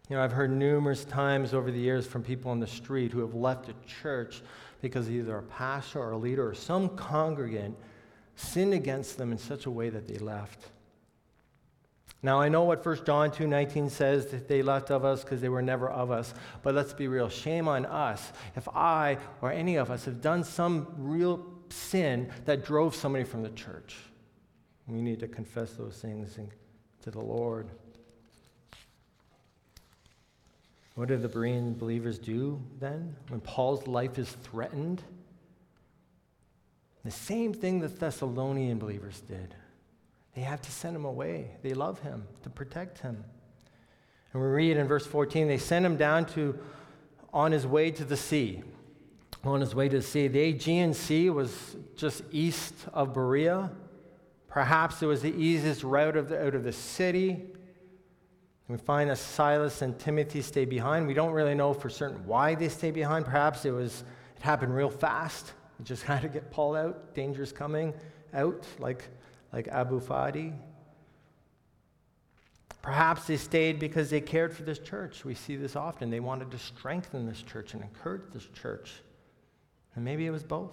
You 0.10 0.18
know, 0.18 0.24
I've 0.24 0.32
heard 0.32 0.52
numerous 0.52 1.06
times 1.06 1.54
over 1.54 1.72
the 1.72 1.80
years 1.80 2.06
from 2.06 2.24
people 2.24 2.52
on 2.52 2.60
the 2.60 2.68
street 2.68 3.12
who 3.12 3.20
have 3.20 3.34
left 3.34 3.70
a 3.70 3.76
church 3.88 4.42
because 4.82 5.10
either 5.10 5.38
a 5.38 5.44
pastor 5.44 6.00
or 6.00 6.12
a 6.12 6.18
leader 6.18 6.46
or 6.46 6.54
some 6.54 6.90
congregant 6.98 7.78
sinned 8.36 8.74
against 8.74 9.18
them 9.18 9.32
in 9.32 9.38
such 9.38 9.68
a 9.68 9.72
way 9.72 9.90
that 9.90 10.08
they 10.08 10.18
left. 10.18 10.72
Now 12.24 12.40
I 12.40 12.50
know 12.50 12.64
what 12.64 12.86
1 12.86 13.06
John 13.06 13.32
2:19 13.32 13.90
says 13.90 14.28
that 14.28 14.48
they 14.48 14.62
left 14.62 14.92
of 14.92 15.04
us 15.04 15.24
because 15.24 15.42
they 15.42 15.50
were 15.50 15.62
never 15.62 15.90
of 15.90 16.12
us. 16.12 16.34
But 16.62 16.76
let's 16.76 16.94
be 16.94 17.08
real, 17.08 17.30
shame 17.30 17.68
on 17.68 17.86
us 17.86 18.32
if 18.56 18.68
I 18.70 19.18
or 19.42 19.52
any 19.52 19.78
of 19.78 19.90
us 19.90 20.06
have 20.06 20.22
done 20.22 20.44
some 20.44 20.94
real 20.98 21.44
sin 21.70 22.32
that 22.46 22.64
drove 22.64 22.96
somebody 22.96 23.24
from 23.24 23.42
the 23.42 23.50
church. 23.50 23.98
We 24.88 25.02
need 25.02 25.20
to 25.22 25.28
confess 25.28 25.74
those 25.74 25.98
things 25.98 26.38
to 27.02 27.12
the 27.12 27.22
Lord. 27.22 27.70
What 30.96 31.08
did 31.08 31.22
the 31.22 31.30
Berean 31.30 31.78
believers 31.78 32.20
do 32.20 32.62
then 32.80 33.16
when 33.30 33.40
Paul's 33.40 33.88
life 33.88 34.20
is 34.20 34.30
threatened? 34.30 35.02
The 37.04 37.12
same 37.12 37.54
thing 37.54 37.80
the 37.80 37.88
Thessalonian 37.88 38.78
believers 38.78 39.22
did. 39.22 39.56
They 40.36 40.42
have 40.42 40.62
to 40.62 40.72
send 40.72 40.96
him 40.96 41.06
away. 41.06 41.52
They 41.62 41.74
love 41.74 42.00
him 42.00 42.28
to 42.44 42.50
protect 42.50 43.00
him. 43.00 43.24
And 44.34 44.42
we 44.42 44.48
read 44.48 44.78
in 44.78 44.88
verse 44.88 45.06
14, 45.06 45.48
they 45.48 45.58
sent 45.58 45.86
him 45.86 45.98
down 45.98 46.26
to 46.28 46.58
on 47.34 47.52
his 47.52 47.68
way 47.68 47.92
to 47.92 48.06
the 48.06 48.18
sea. 48.18 48.64
On 49.44 49.60
his 49.60 49.76
way 49.76 49.90
to 49.90 49.98
the 49.98 50.04
sea. 50.04 50.28
The 50.28 50.40
Aegean 50.40 50.94
Sea 50.94 51.30
was 51.30 51.76
just 51.96 52.24
east 52.32 52.74
of 52.94 53.14
Berea. 53.14 53.72
Perhaps 54.48 55.02
it 55.02 55.06
was 55.06 55.22
the 55.22 55.34
easiest 55.34 55.84
route 55.84 56.16
of 56.16 56.30
the, 56.30 56.46
out 56.46 56.56
of 56.56 56.64
the 56.64 56.72
city. 56.72 57.42
We 58.68 58.78
find 58.78 59.10
that 59.10 59.18
Silas 59.18 59.82
and 59.82 59.98
Timothy 60.00 60.42
stay 60.42 60.64
behind. 60.64 61.08
We 61.08 61.14
don't 61.14 61.32
really 61.32 61.56
know 61.56 61.74
for 61.74 61.90
certain 61.90 62.26
why 62.26 62.56
they 62.56 62.70
stay 62.70 62.92
behind. 62.92 63.26
Perhaps 63.26 63.66
it 63.66 63.72
was 63.72 64.06
it 64.38 64.44
happened 64.44 64.74
real 64.74 64.90
fast. 64.90 65.54
It 65.80 65.86
just 65.86 66.04
had 66.12 66.22
to 66.22 66.30
get 66.30 66.52
Paul 66.52 66.76
out. 66.76 67.14
Danger's 67.14 67.52
coming 67.52 67.94
out, 68.34 68.66
like, 68.80 69.10
like 69.54 69.68
Abu 69.68 70.00
Fadi. 70.00 70.54
Perhaps 72.82 73.28
they 73.28 73.38
stayed 73.38 73.80
because 73.80 74.10
they 74.10 74.22
cared 74.22 74.56
for 74.56 74.64
this 74.64 74.80
church. 74.80 75.24
We 75.24 75.36
see 75.36 75.56
this 75.56 75.76
often. 75.76 76.10
They 76.10 76.20
wanted 76.20 76.50
to 76.52 76.58
strengthen 76.58 77.28
this 77.28 77.42
church 77.42 77.74
and 77.74 77.84
encourage 77.84 78.32
this 78.34 78.48
church. 78.60 78.94
And 79.96 80.04
maybe 80.04 80.26
it 80.26 80.32
was 80.32 80.44
both. 80.44 80.72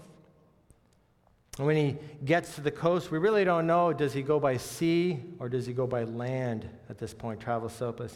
When 1.59 1.77
he 1.77 1.97
gets 2.25 2.55
to 2.55 2.61
the 2.61 2.71
coast, 2.71 3.11
we 3.11 3.19
really 3.19 3.45
don't 3.45 3.67
know 3.67 3.93
does 3.93 4.13
he 4.13 4.23
go 4.23 4.39
by 4.39 4.57
sea 4.57 5.21
or 5.41 5.49
does 5.49 5.67
he 5.67 5.73
go 5.73 5.89
by 5.89 6.05
land 6.05 6.69
at 6.89 6.99
this 6.99 7.13
point, 7.13 7.41
travel 7.41 7.69
south 7.69 8.01
uh, 8.01 8.07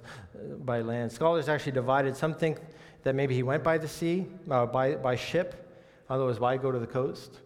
by 0.61 0.81
land? 0.81 1.11
Scholars 1.11 1.48
actually 1.48 1.72
divided. 1.72 2.16
Some 2.16 2.35
think 2.35 2.61
that 3.03 3.16
maybe 3.16 3.35
he 3.35 3.42
went 3.42 3.64
by 3.64 3.79
the 3.79 3.88
sea, 3.88 4.27
uh, 4.48 4.64
by, 4.66 4.94
by 4.94 5.16
ship. 5.16 5.77
Otherwise, 6.09 6.38
why 6.38 6.57
go 6.57 6.70
to 6.70 6.79
the 6.79 6.87
coast? 6.87 7.40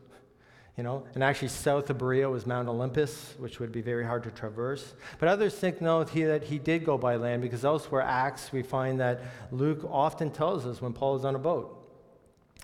You 0.77 0.83
know, 0.83 1.05
and 1.15 1.25
actually 1.25 1.49
south 1.49 1.89
of 1.89 1.97
Berea 1.97 2.29
was 2.29 2.47
Mount 2.47 2.69
Olympus, 2.69 3.35
which 3.39 3.61
would 3.61 3.73
be 3.73 3.81
very 3.81 4.05
hard 4.05 4.23
to 4.25 4.31
traverse. 4.31 4.93
But 5.19 5.29
others 5.29 5.55
think 5.55 5.81
no, 5.81 6.05
he, 6.05 6.25
that 6.25 6.45
he 6.45 6.59
did 6.59 6.85
go 6.85 6.99
by 6.99 7.17
land 7.17 7.41
because 7.41 7.65
elsewhere 7.65 8.03
Acts 8.03 8.53
we 8.53 8.63
find 8.63 9.01
that 9.01 9.23
Luke 9.51 9.89
often 9.91 10.31
tells 10.31 10.67
us 10.67 10.83
when 10.83 10.93
Paul 10.93 11.17
is 11.17 11.25
on 11.25 11.35
a 11.35 11.39
boat. 11.39 11.83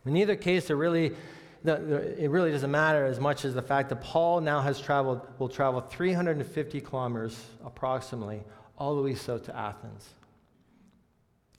In 0.04 0.16
either 0.16 0.36
case, 0.36 0.68
it 0.68 0.74
really 0.74 1.14
it 1.64 2.28
really 2.30 2.50
doesn't 2.50 2.70
matter 2.70 3.04
as 3.04 3.20
much 3.20 3.44
as 3.44 3.54
the 3.54 3.62
fact 3.62 3.88
that 3.90 4.00
Paul 4.00 4.40
now 4.40 4.60
has 4.60 4.80
traveled, 4.80 5.20
will 5.38 5.48
travel 5.48 5.80
350 5.80 6.80
kilometers 6.80 7.40
approximately, 7.64 8.42
all 8.76 8.96
the 8.96 9.02
way 9.02 9.14
south 9.14 9.44
to 9.44 9.56
Athens. 9.56 10.08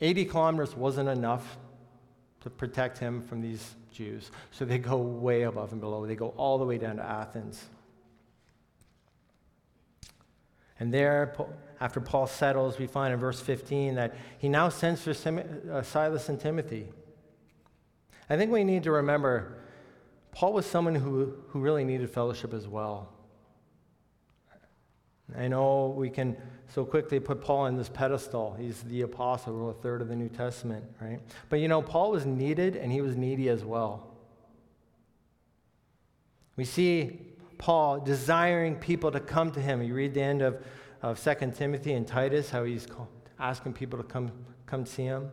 80 0.02 0.26
kilometers 0.26 0.76
wasn't 0.76 1.08
enough 1.08 1.58
to 2.42 2.50
protect 2.50 2.98
him 2.98 3.22
from 3.22 3.42
these 3.42 3.76
Jews, 3.94 4.32
so 4.52 4.66
they 4.66 4.78
go 4.78 4.98
way 4.98 5.44
above 5.44 5.72
and 5.72 5.80
below. 5.80 6.06
They 6.06 6.16
go 6.16 6.30
all 6.38 6.58
the 6.58 6.66
way 6.66 6.78
down 6.78 6.98
to 6.98 7.04
Athens. 7.04 7.64
And 10.80 10.94
there, 10.94 11.36
after 11.80 12.02
Paul 12.02 12.28
settles, 12.28 12.78
we 12.78 12.88
find 12.88 13.14
in 13.14 13.20
verse 13.20 13.40
15 13.40 13.96
that 13.96 14.16
he 14.38 14.50
now 14.50 14.70
sends 14.70 15.02
for 15.02 15.12
uh, 15.72 15.82
Silas 15.82 16.30
and 16.30 16.40
Timothy. 16.40 16.88
I 18.30 18.38
think 18.38 18.52
we 18.52 18.64
need 18.64 18.84
to 18.84 18.92
remember 18.92 19.60
Paul 20.34 20.54
was 20.54 20.66
someone 20.66 20.96
who, 20.96 21.36
who 21.50 21.60
really 21.60 21.84
needed 21.84 22.10
fellowship 22.10 22.54
as 22.54 22.68
well. 22.68 23.14
I 25.38 25.48
know 25.48 25.94
we 25.96 26.10
can 26.10 26.36
so 26.74 26.84
quickly 26.84 27.20
put 27.20 27.40
Paul 27.40 27.60
on 27.60 27.76
this 27.76 27.90
pedestal. 27.90 28.56
He's 28.60 28.82
the 28.84 29.02
apostle, 29.02 29.70
a 29.70 29.74
third 29.74 30.02
of 30.02 30.08
the 30.08 30.16
New 30.16 30.30
Testament, 30.30 30.84
right? 31.00 31.20
But 31.50 31.60
you 31.60 31.68
know, 31.68 31.84
Paul 31.84 32.12
was 32.12 32.26
needed 32.26 32.76
and 32.76 32.92
he 32.92 33.02
was 33.02 33.16
needy 33.16 33.50
as 33.50 33.64
well. 33.64 34.16
We 36.56 36.66
see 36.66 37.20
Paul 37.60 38.00
desiring 38.00 38.76
people 38.76 39.12
to 39.12 39.20
come 39.20 39.52
to 39.52 39.62
him. 39.62 39.84
You 39.84 39.94
read 39.94 40.16
the 40.16 40.24
end 40.24 40.42
of, 40.42 40.64
of 41.04 41.24
2 41.24 41.52
Timothy 41.56 41.94
and 41.94 42.08
Titus, 42.08 42.50
how 42.50 42.64
he's 42.64 42.88
asking 43.40 43.74
people 43.74 44.00
to 44.00 44.06
come, 44.06 44.32
come 44.66 44.86
see 44.86 45.04
him. 45.04 45.30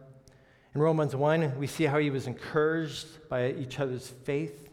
In 0.75 0.81
Romans 0.81 1.17
1, 1.17 1.59
we 1.59 1.67
see 1.67 1.85
how 1.85 1.99
he 1.99 2.11
was 2.11 2.27
encouraged 2.27 3.29
by 3.29 3.53
each 3.53 3.81
other's 3.81 4.09
faith. 4.09 4.70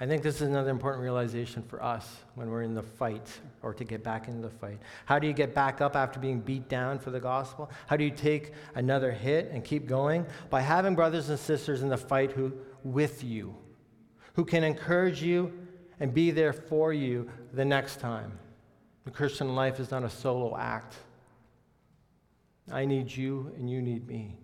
I 0.00 0.06
think 0.06 0.22
this 0.22 0.36
is 0.36 0.42
another 0.42 0.70
important 0.70 1.02
realization 1.02 1.62
for 1.62 1.82
us 1.82 2.16
when 2.34 2.50
we're 2.50 2.62
in 2.62 2.74
the 2.74 2.82
fight 2.82 3.28
or 3.62 3.72
to 3.74 3.84
get 3.84 4.02
back 4.02 4.26
into 4.26 4.48
the 4.48 4.54
fight. 4.54 4.80
How 5.04 5.18
do 5.18 5.26
you 5.26 5.32
get 5.32 5.54
back 5.54 5.80
up 5.80 5.94
after 5.94 6.18
being 6.18 6.40
beat 6.40 6.68
down 6.68 6.98
for 6.98 7.10
the 7.10 7.20
gospel? 7.20 7.70
How 7.86 7.96
do 7.96 8.04
you 8.04 8.10
take 8.10 8.52
another 8.74 9.12
hit 9.12 9.50
and 9.52 9.64
keep 9.64 9.86
going? 9.86 10.26
By 10.50 10.60
having 10.60 10.94
brothers 10.94 11.28
and 11.28 11.38
sisters 11.38 11.82
in 11.82 11.88
the 11.88 11.96
fight 11.96 12.32
who 12.32 12.52
with 12.82 13.22
you, 13.22 13.54
who 14.34 14.44
can 14.44 14.64
encourage 14.64 15.22
you 15.22 15.52
and 16.00 16.12
be 16.12 16.30
there 16.30 16.52
for 16.52 16.92
you 16.92 17.30
the 17.52 17.64
next 17.64 18.00
time. 18.00 18.38
The 19.04 19.10
Christian 19.10 19.54
life 19.54 19.78
is 19.78 19.90
not 19.90 20.04
a 20.04 20.10
solo 20.10 20.56
act. 20.56 20.96
I 22.70 22.84
need 22.86 23.14
you 23.14 23.52
and 23.56 23.70
you 23.70 23.82
need 23.82 24.06
me. 24.06 24.36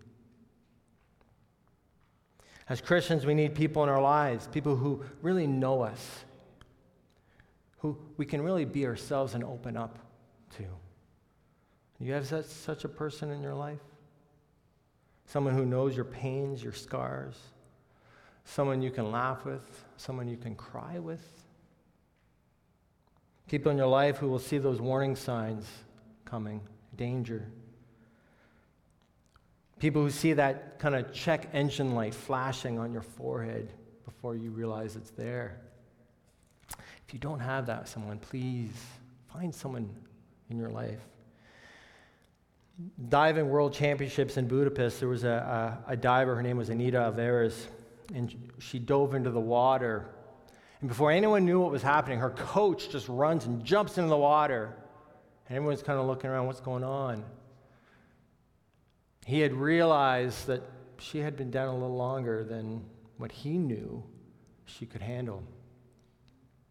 As 2.68 2.80
Christians, 2.82 3.24
we 3.24 3.34
need 3.34 3.54
people 3.54 3.82
in 3.82 3.88
our 3.88 4.00
lives, 4.00 4.46
people 4.46 4.76
who 4.76 5.02
really 5.22 5.46
know 5.46 5.82
us, 5.82 6.24
who 7.78 7.96
we 8.18 8.26
can 8.26 8.42
really 8.42 8.66
be 8.66 8.86
ourselves 8.86 9.34
and 9.34 9.42
open 9.42 9.76
up 9.76 9.98
to. 10.56 10.64
You 11.98 12.12
have 12.12 12.26
such, 12.26 12.44
such 12.44 12.84
a 12.84 12.88
person 12.88 13.30
in 13.30 13.42
your 13.42 13.54
life? 13.54 13.80
Someone 15.24 15.54
who 15.54 15.64
knows 15.64 15.96
your 15.96 16.04
pains, 16.04 16.62
your 16.62 16.72
scars, 16.72 17.36
someone 18.44 18.82
you 18.82 18.90
can 18.90 19.10
laugh 19.10 19.44
with, 19.44 19.84
someone 19.96 20.28
you 20.28 20.36
can 20.36 20.54
cry 20.54 20.98
with. 20.98 21.26
People 23.48 23.72
in 23.72 23.78
your 23.78 23.86
life 23.86 24.18
who 24.18 24.28
will 24.28 24.38
see 24.38 24.58
those 24.58 24.80
warning 24.80 25.16
signs 25.16 25.66
coming, 26.24 26.60
danger. 26.96 27.50
People 29.78 30.02
who 30.02 30.10
see 30.10 30.32
that 30.32 30.78
kind 30.78 30.94
of 30.94 31.12
check 31.12 31.48
engine 31.52 31.94
light 31.94 32.14
flashing 32.14 32.78
on 32.78 32.92
your 32.92 33.02
forehead 33.02 33.72
before 34.04 34.34
you 34.34 34.50
realize 34.50 34.96
it's 34.96 35.10
there. 35.10 35.60
If 37.06 37.14
you 37.14 37.20
don't 37.20 37.40
have 37.40 37.66
that, 37.66 37.88
someone, 37.88 38.18
please 38.18 38.72
find 39.32 39.54
someone 39.54 39.88
in 40.50 40.58
your 40.58 40.70
life. 40.70 41.00
Diving 43.08 43.48
World 43.48 43.72
Championships 43.72 44.36
in 44.36 44.46
Budapest, 44.46 45.00
there 45.00 45.08
was 45.08 45.24
a, 45.24 45.80
a, 45.88 45.92
a 45.92 45.96
diver, 45.96 46.36
her 46.36 46.42
name 46.42 46.56
was 46.56 46.68
Anita 46.68 46.98
Alvarez, 46.98 47.66
and 48.14 48.34
she 48.58 48.78
dove 48.78 49.14
into 49.14 49.30
the 49.30 49.40
water. 49.40 50.06
And 50.80 50.88
before 50.88 51.10
anyone 51.10 51.44
knew 51.44 51.60
what 51.60 51.70
was 51.70 51.82
happening, 51.82 52.18
her 52.18 52.30
coach 52.30 52.90
just 52.90 53.08
runs 53.08 53.46
and 53.46 53.64
jumps 53.64 53.98
into 53.98 54.10
the 54.10 54.16
water. 54.16 54.76
And 55.48 55.56
everyone's 55.56 55.82
kind 55.82 55.98
of 55.98 56.06
looking 56.06 56.30
around, 56.30 56.46
what's 56.46 56.60
going 56.60 56.84
on? 56.84 57.24
He 59.28 59.40
had 59.40 59.52
realized 59.52 60.46
that 60.46 60.62
she 60.98 61.18
had 61.18 61.36
been 61.36 61.50
down 61.50 61.68
a 61.68 61.74
little 61.74 61.98
longer 61.98 62.44
than 62.44 62.82
what 63.18 63.30
he 63.30 63.58
knew 63.58 64.02
she 64.64 64.86
could 64.86 65.02
handle. 65.02 65.42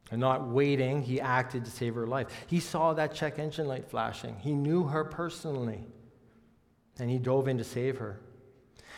And 0.09 0.19
not 0.19 0.47
waiting, 0.47 1.03
he 1.03 1.21
acted 1.21 1.65
to 1.65 1.69
save 1.69 1.93
her 1.93 2.07
life. 2.07 2.29
He 2.47 2.59
saw 2.59 2.95
that 2.95 3.13
check 3.13 3.37
engine 3.37 3.67
light 3.67 3.87
flashing. 3.87 4.37
He 4.39 4.53
knew 4.53 4.85
her 4.85 5.03
personally, 5.03 5.83
and 6.97 7.11
he 7.11 7.19
dove 7.19 7.47
in 7.47 7.59
to 7.59 7.63
save 7.63 7.99
her. 7.99 8.19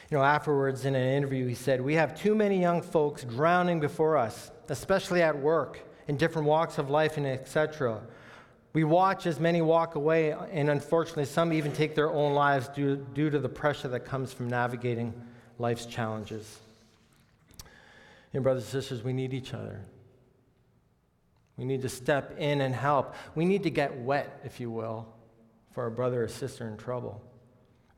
You 0.10 0.20
know, 0.20 0.24
afterwards 0.24 0.86
in 0.86 0.95
an 0.95 1.10
interview, 1.10 1.45
he 1.45 1.53
said, 1.53 1.82
We 1.82 1.95
have 1.95 2.18
too 2.18 2.36
many 2.36 2.62
young 2.62 2.82
folks 2.82 3.26
drowning 3.26 3.82
before 3.82 4.16
us, 4.16 4.51
especially 4.70 5.22
at 5.22 5.38
work, 5.38 5.82
in 6.07 6.16
different 6.16 6.47
walks 6.47 6.78
of 6.78 6.89
life, 6.89 7.18
and 7.18 7.28
etc. 7.28 8.03
We 8.74 8.84
watch 8.84 9.26
as 9.26 9.40
many 9.40 9.62
walk 9.62 9.96
away, 9.96 10.32
and 10.52 10.70
unfortunately, 10.70 11.26
some 11.26 11.52
even 11.54 11.72
take 11.72 11.96
their 11.96 12.12
own 12.12 12.34
lives 12.34 12.68
due, 12.68 12.98
due 13.14 13.30
to 13.30 13.40
the 13.40 13.50
pressure 13.50 13.88
that 13.88 14.02
comes 14.02 14.32
from 14.32 14.48
navigating 14.48 15.14
life's 15.58 15.86
challenges. 15.86 16.60
And, 18.34 18.44
brothers 18.44 18.64
and 18.64 18.72
sisters, 18.72 19.04
we 19.04 19.14
need 19.14 19.34
each 19.34 19.54
other. 19.54 19.82
We 21.58 21.66
need 21.66 21.82
to 21.82 21.90
step 21.90 22.36
in 22.38 22.62
and 22.62 22.74
help. 22.76 23.16
We 23.34 23.44
need 23.44 23.64
to 23.64 23.72
get 23.72 23.98
wet, 23.98 24.40
if 24.46 24.60
you 24.60 24.70
will, 24.70 25.08
for 25.72 25.88
a 25.88 25.92
brother 25.92 26.24
or 26.24 26.28
sister 26.28 26.68
in 26.68 26.78
trouble. 26.78 27.22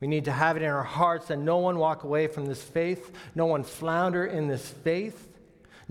We 0.00 0.08
need 0.08 0.24
to 0.24 0.32
have 0.32 0.56
it 0.56 0.62
in 0.62 0.70
our 0.70 0.82
hearts 0.82 1.28
that 1.28 1.38
no 1.38 1.58
one 1.58 1.78
walk 1.78 2.02
away 2.02 2.26
from 2.26 2.46
this 2.46 2.62
faith, 2.62 3.12
no 3.34 3.46
one 3.46 3.62
flounder 3.62 4.24
in 4.26 4.48
this 4.48 4.68
faith, 4.68 5.28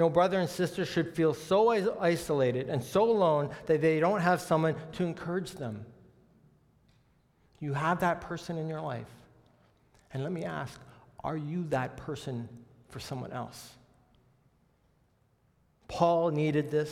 no 0.02 0.10
brother 0.10 0.40
and 0.40 0.50
sister 0.50 0.84
should 0.84 1.14
feel 1.14 1.32
so 1.32 1.70
isolated 2.00 2.70
and 2.70 2.84
so 2.84 3.04
alone 3.04 3.52
that 3.68 3.82
they 3.82 4.00
don't 4.00 4.20
have 4.20 4.42
someone 4.42 4.74
to 4.94 5.04
encourage 5.04 5.52
them. 5.52 5.86
You 7.60 7.74
have 7.74 8.00
that 8.00 8.20
person 8.20 8.58
in 8.58 8.68
your 8.68 8.82
life. 8.82 9.12
And 10.12 10.24
let 10.24 10.32
me 10.32 10.44
ask 10.44 10.82
are 11.24 11.38
you 11.38 11.68
that 11.70 11.98
person 11.98 12.50
for 12.90 13.00
someone 13.00 13.32
else? 13.32 13.74
Paul 15.88 16.32
needed 16.32 16.72
this. 16.72 16.92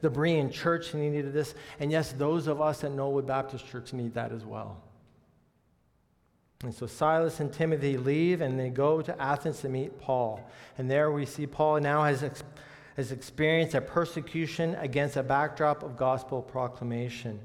The 0.00 0.10
Berean 0.10 0.50
church 0.52 0.94
needed 0.94 1.32
this. 1.32 1.54
And 1.78 1.92
yes, 1.92 2.10
those 2.10 2.48
of 2.48 2.60
us 2.60 2.82
at 2.82 2.90
Knollwood 2.90 3.28
Baptist 3.28 3.68
Church 3.68 3.92
need 3.92 4.14
that 4.14 4.32
as 4.32 4.44
well. 4.44 4.82
And 6.64 6.74
so 6.74 6.86
Silas 6.86 7.38
and 7.38 7.52
Timothy 7.52 7.96
leave 7.96 8.40
and 8.40 8.58
they 8.58 8.68
go 8.68 9.00
to 9.00 9.22
Athens 9.22 9.60
to 9.60 9.68
meet 9.68 10.00
Paul. 10.00 10.40
And 10.76 10.90
there 10.90 11.12
we 11.12 11.24
see 11.24 11.46
Paul 11.46 11.80
now 11.80 12.02
has, 12.02 12.24
ex- 12.24 12.42
has 12.96 13.12
experienced 13.12 13.74
a 13.74 13.80
persecution 13.80 14.74
against 14.74 15.16
a 15.16 15.22
backdrop 15.22 15.84
of 15.84 15.96
gospel 15.96 16.42
proclamation. 16.42 17.38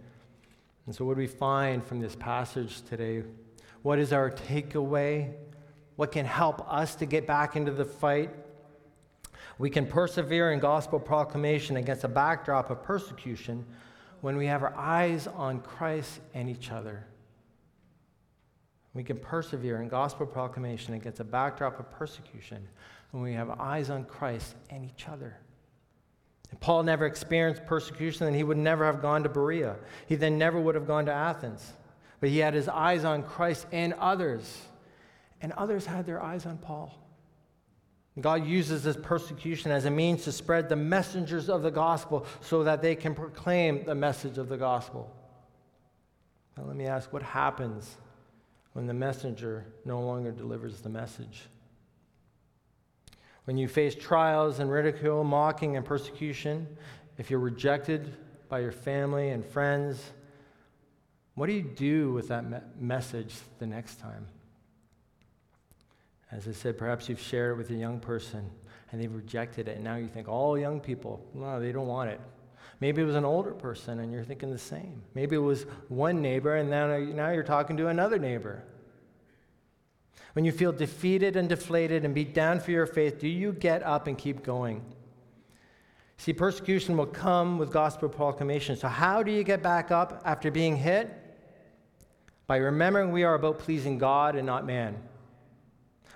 And 0.87 0.95
so, 0.95 1.05
what 1.05 1.13
do 1.13 1.19
we 1.19 1.27
find 1.27 1.85
from 1.85 1.99
this 1.99 2.15
passage 2.15 2.81
today? 2.81 3.23
What 3.83 3.99
is 3.99 4.11
our 4.11 4.31
takeaway? 4.31 5.33
What 5.95 6.11
can 6.11 6.25
help 6.25 6.67
us 6.71 6.95
to 6.95 7.05
get 7.05 7.27
back 7.27 7.55
into 7.55 7.71
the 7.71 7.85
fight? 7.85 8.31
We 9.59 9.69
can 9.69 9.85
persevere 9.85 10.51
in 10.51 10.59
gospel 10.59 10.99
proclamation 10.99 11.77
against 11.77 12.03
a 12.03 12.07
backdrop 12.07 12.71
of 12.71 12.81
persecution 12.81 13.63
when 14.21 14.37
we 14.37 14.47
have 14.47 14.63
our 14.63 14.73
eyes 14.75 15.27
on 15.27 15.61
Christ 15.61 16.19
and 16.33 16.49
each 16.49 16.71
other. 16.71 17.05
We 18.93 19.03
can 19.03 19.17
persevere 19.17 19.81
in 19.81 19.87
gospel 19.87 20.25
proclamation 20.25 20.93
against 20.93 21.19
a 21.19 21.23
backdrop 21.23 21.79
of 21.79 21.89
persecution 21.91 22.67
when 23.11 23.23
we 23.23 23.33
have 23.33 23.49
eyes 23.49 23.89
on 23.89 24.05
Christ 24.05 24.55
and 24.69 24.85
each 24.85 25.07
other. 25.07 25.37
If 26.51 26.59
Paul 26.59 26.83
never 26.83 27.07
experienced 27.07 27.65
persecution, 27.65 28.25
then 28.25 28.35
he 28.35 28.43
would 28.43 28.57
never 28.57 28.85
have 28.85 29.01
gone 29.01 29.23
to 29.23 29.29
Berea. 29.29 29.75
He 30.07 30.15
then 30.15 30.37
never 30.37 30.59
would 30.59 30.75
have 30.75 30.85
gone 30.85 31.05
to 31.07 31.11
Athens. 31.11 31.73
But 32.19 32.29
he 32.29 32.37
had 32.37 32.53
his 32.53 32.69
eyes 32.69 33.03
on 33.03 33.23
Christ 33.23 33.65
and 33.71 33.93
others. 33.93 34.61
And 35.41 35.51
others 35.53 35.87
had 35.87 36.05
their 36.05 36.21
eyes 36.21 36.45
on 36.45 36.59
Paul. 36.59 36.95
God 38.21 38.45
uses 38.45 38.83
this 38.83 38.95
persecution 38.95 39.71
as 39.71 39.85
a 39.85 39.91
means 39.91 40.23
to 40.25 40.31
spread 40.31 40.69
the 40.69 40.75
messengers 40.75 41.49
of 41.49 41.63
the 41.63 41.71
gospel 41.71 42.27
so 42.41 42.63
that 42.63 42.83
they 42.83 42.95
can 42.95 43.15
proclaim 43.15 43.83
the 43.85 43.95
message 43.95 44.37
of 44.37 44.49
the 44.49 44.57
gospel. 44.57 45.11
Now, 46.55 46.65
let 46.65 46.75
me 46.75 46.85
ask 46.85 47.11
what 47.11 47.23
happens 47.23 47.97
when 48.73 48.87
the 48.87 48.93
messenger 48.93 49.65
no 49.85 50.01
longer 50.01 50.31
delivers 50.31 50.81
the 50.81 50.89
message. 50.89 51.43
When 53.45 53.57
you 53.57 53.67
face 53.67 53.95
trials 53.95 54.59
and 54.59 54.71
ridicule, 54.71 55.23
mocking, 55.23 55.77
and 55.77 55.85
persecution, 55.85 56.67
if 57.17 57.29
you're 57.29 57.39
rejected 57.39 58.15
by 58.49 58.59
your 58.59 58.71
family 58.71 59.29
and 59.29 59.45
friends, 59.45 60.01
what 61.35 61.47
do 61.47 61.53
you 61.53 61.61
do 61.61 62.13
with 62.13 62.27
that 62.29 62.49
me- 62.49 62.57
message 62.79 63.35
the 63.59 63.67
next 63.67 63.99
time? 63.99 64.27
As 66.31 66.47
I 66.47 66.51
said, 66.51 66.77
perhaps 66.77 67.09
you've 67.09 67.19
shared 67.19 67.51
it 67.51 67.57
with 67.57 67.69
a 67.69 67.75
young 67.75 67.99
person 67.99 68.49
and 68.91 69.01
they've 69.01 69.13
rejected 69.13 69.67
it, 69.67 69.75
and 69.75 69.83
now 69.83 69.95
you 69.95 70.07
think 70.07 70.27
all 70.27 70.57
young 70.57 70.79
people, 70.79 71.25
no, 71.33 71.59
they 71.59 71.71
don't 71.71 71.87
want 71.87 72.11
it. 72.11 72.21
Maybe 72.79 73.01
it 73.01 73.05
was 73.05 73.15
an 73.15 73.25
older 73.25 73.53
person 73.53 73.99
and 73.99 74.11
you're 74.11 74.23
thinking 74.23 74.51
the 74.51 74.57
same. 74.57 75.03
Maybe 75.13 75.35
it 75.35 75.39
was 75.39 75.65
one 75.87 76.21
neighbor 76.21 76.55
and 76.55 76.69
now, 76.69 77.29
you're 77.29 77.43
talking 77.43 77.77
to 77.77 77.87
another 77.87 78.19
neighbor. 78.19 78.63
When 80.33 80.45
you 80.45 80.51
feel 80.51 80.71
defeated 80.71 81.35
and 81.35 81.47
deflated 81.47 82.03
and 82.03 82.13
beat 82.13 82.33
down 82.33 82.59
for 82.59 82.71
your 82.71 82.87
faith, 82.87 83.19
do 83.19 83.27
you 83.27 83.53
get 83.53 83.83
up 83.83 84.07
and 84.07 84.17
keep 84.17 84.43
going? 84.43 84.83
See, 86.17 86.33
persecution 86.33 86.97
will 86.97 87.05
come 87.05 87.57
with 87.57 87.71
gospel 87.71 88.09
proclamation. 88.09 88.75
So, 88.75 88.87
how 88.87 89.23
do 89.23 89.31
you 89.31 89.43
get 89.43 89.61
back 89.61 89.91
up 89.91 90.21
after 90.25 90.49
being 90.49 90.75
hit? 90.75 91.11
By 92.47 92.57
remembering 92.57 93.11
we 93.11 93.23
are 93.23 93.35
about 93.35 93.59
pleasing 93.59 93.97
God 93.97 94.35
and 94.35 94.45
not 94.45 94.65
man. 94.65 94.97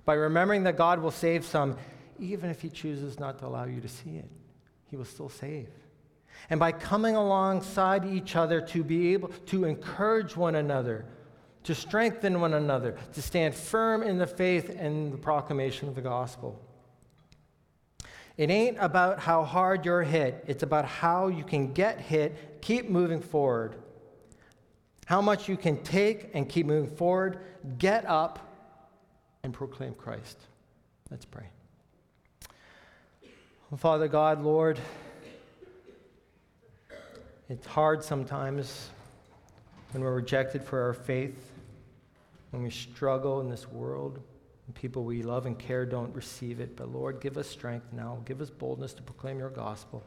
By 0.06 0.14
remembering 0.16 0.64
that 0.64 0.78
God 0.78 1.00
will 1.00 1.12
save 1.12 1.46
some, 1.46 1.78
even 2.20 2.50
if 2.50 2.62
He 2.62 2.70
chooses 2.70 3.20
not 3.20 3.40
to 3.40 3.46
allow 3.46 3.66
you 3.66 3.82
to 3.82 3.88
see 3.88 4.18
it, 4.18 4.30
He 4.90 4.96
will 4.96 5.06
still 5.06 5.30
save 5.30 5.70
and 6.50 6.60
by 6.60 6.72
coming 6.72 7.16
alongside 7.16 8.06
each 8.06 8.36
other 8.36 8.62
to 8.62 8.84
be 8.84 9.14
able 9.14 9.30
to 9.48 9.66
encourage 9.66 10.38
one 10.38 10.56
another, 10.56 11.06
to 11.64 11.76
strengthen 11.76 12.40
one 12.40 12.54
another, 12.54 12.98
to 13.14 13.22
stand 13.22 13.54
firm 13.54 14.02
in 14.04 14.18
the 14.18 14.28
faith 14.28 14.70
and 14.78 15.12
the 15.12 15.18
proclamation 15.18 15.90
of 15.90 15.96
the 15.96 16.02
gospel. 16.02 16.62
It 18.38 18.50
ain't 18.50 18.78
about 18.80 19.20
how 19.20 19.44
hard 19.44 19.84
you're 19.84 20.04
hit, 20.04 20.44
it's 20.48 20.64
about 20.64 20.86
how 20.86 21.28
you 21.28 21.44
can 21.44 21.74
get 21.74 22.00
hit, 22.00 22.62
keep 22.62 22.90
moving 22.90 23.20
forward. 23.20 23.76
how 25.08 25.22
much 25.22 25.48
you 25.48 25.56
can 25.56 25.82
take 25.84 26.32
and 26.34 26.50
keep 26.50 26.66
moving 26.66 26.94
forward. 26.94 27.40
Get 27.78 28.06
up 28.06 28.40
and 29.42 29.54
proclaim 29.54 29.94
Christ. 29.94 30.38
Let's 31.10 31.24
pray. 31.24 31.46
Father 33.78 34.10
God, 34.10 34.44
Lord, 34.44 34.78
it's 37.50 37.66
hard 37.66 38.04
sometimes 38.04 38.90
when 39.92 40.04
we're 40.04 40.16
rejected 40.16 40.64
for 40.64 40.82
our 40.82 40.94
faith, 40.94 41.52
when 42.52 42.62
we 42.64 42.70
struggle 42.70 43.40
in 43.40 43.50
this 43.50 43.68
world, 43.70 44.20
and 44.66 44.76
people 44.76 45.04
we 45.04 45.24
love 45.24 45.46
and 45.46 45.58
care 45.58 45.86
don't 45.86 46.14
receive 46.14 46.60
it. 46.60 46.76
But 46.76 46.92
Lord, 46.92 47.22
give 47.22 47.38
us 47.38 47.48
strength 47.48 47.88
now. 47.94 48.20
Give 48.26 48.42
us 48.42 48.50
boldness 48.50 48.94
to 48.96 49.02
proclaim 49.02 49.40
your 49.40 49.50
gospel. 49.50 50.04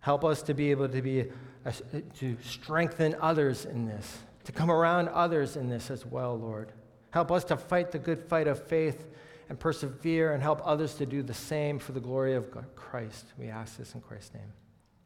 Help 0.00 0.24
us 0.24 0.42
to 0.42 0.54
be 0.54 0.70
able 0.70 0.88
to 0.88 1.02
be 1.02 1.26
a, 1.64 1.72
to 2.18 2.36
strengthen 2.42 3.14
others 3.20 3.64
in 3.64 3.86
this, 3.86 4.18
to 4.44 4.52
come 4.52 4.70
around 4.70 5.08
others 5.08 5.56
in 5.56 5.68
this 5.68 5.90
as 5.90 6.06
well, 6.06 6.38
Lord. 6.38 6.72
Help 7.10 7.32
us 7.32 7.44
to 7.44 7.56
fight 7.56 7.90
the 7.90 7.98
good 7.98 8.22
fight 8.24 8.46
of 8.46 8.66
faith 8.66 9.06
and 9.48 9.58
persevere 9.58 10.32
and 10.32 10.42
help 10.42 10.62
others 10.64 10.94
to 10.94 11.06
do 11.06 11.22
the 11.22 11.34
same 11.34 11.78
for 11.78 11.92
the 11.92 12.00
glory 12.00 12.34
of 12.34 12.46
Christ. 12.76 13.26
We 13.38 13.48
ask 13.48 13.76
this 13.76 13.94
in 13.94 14.00
Christ's 14.00 14.34
name. 14.34 14.52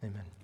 Amen. 0.04 0.43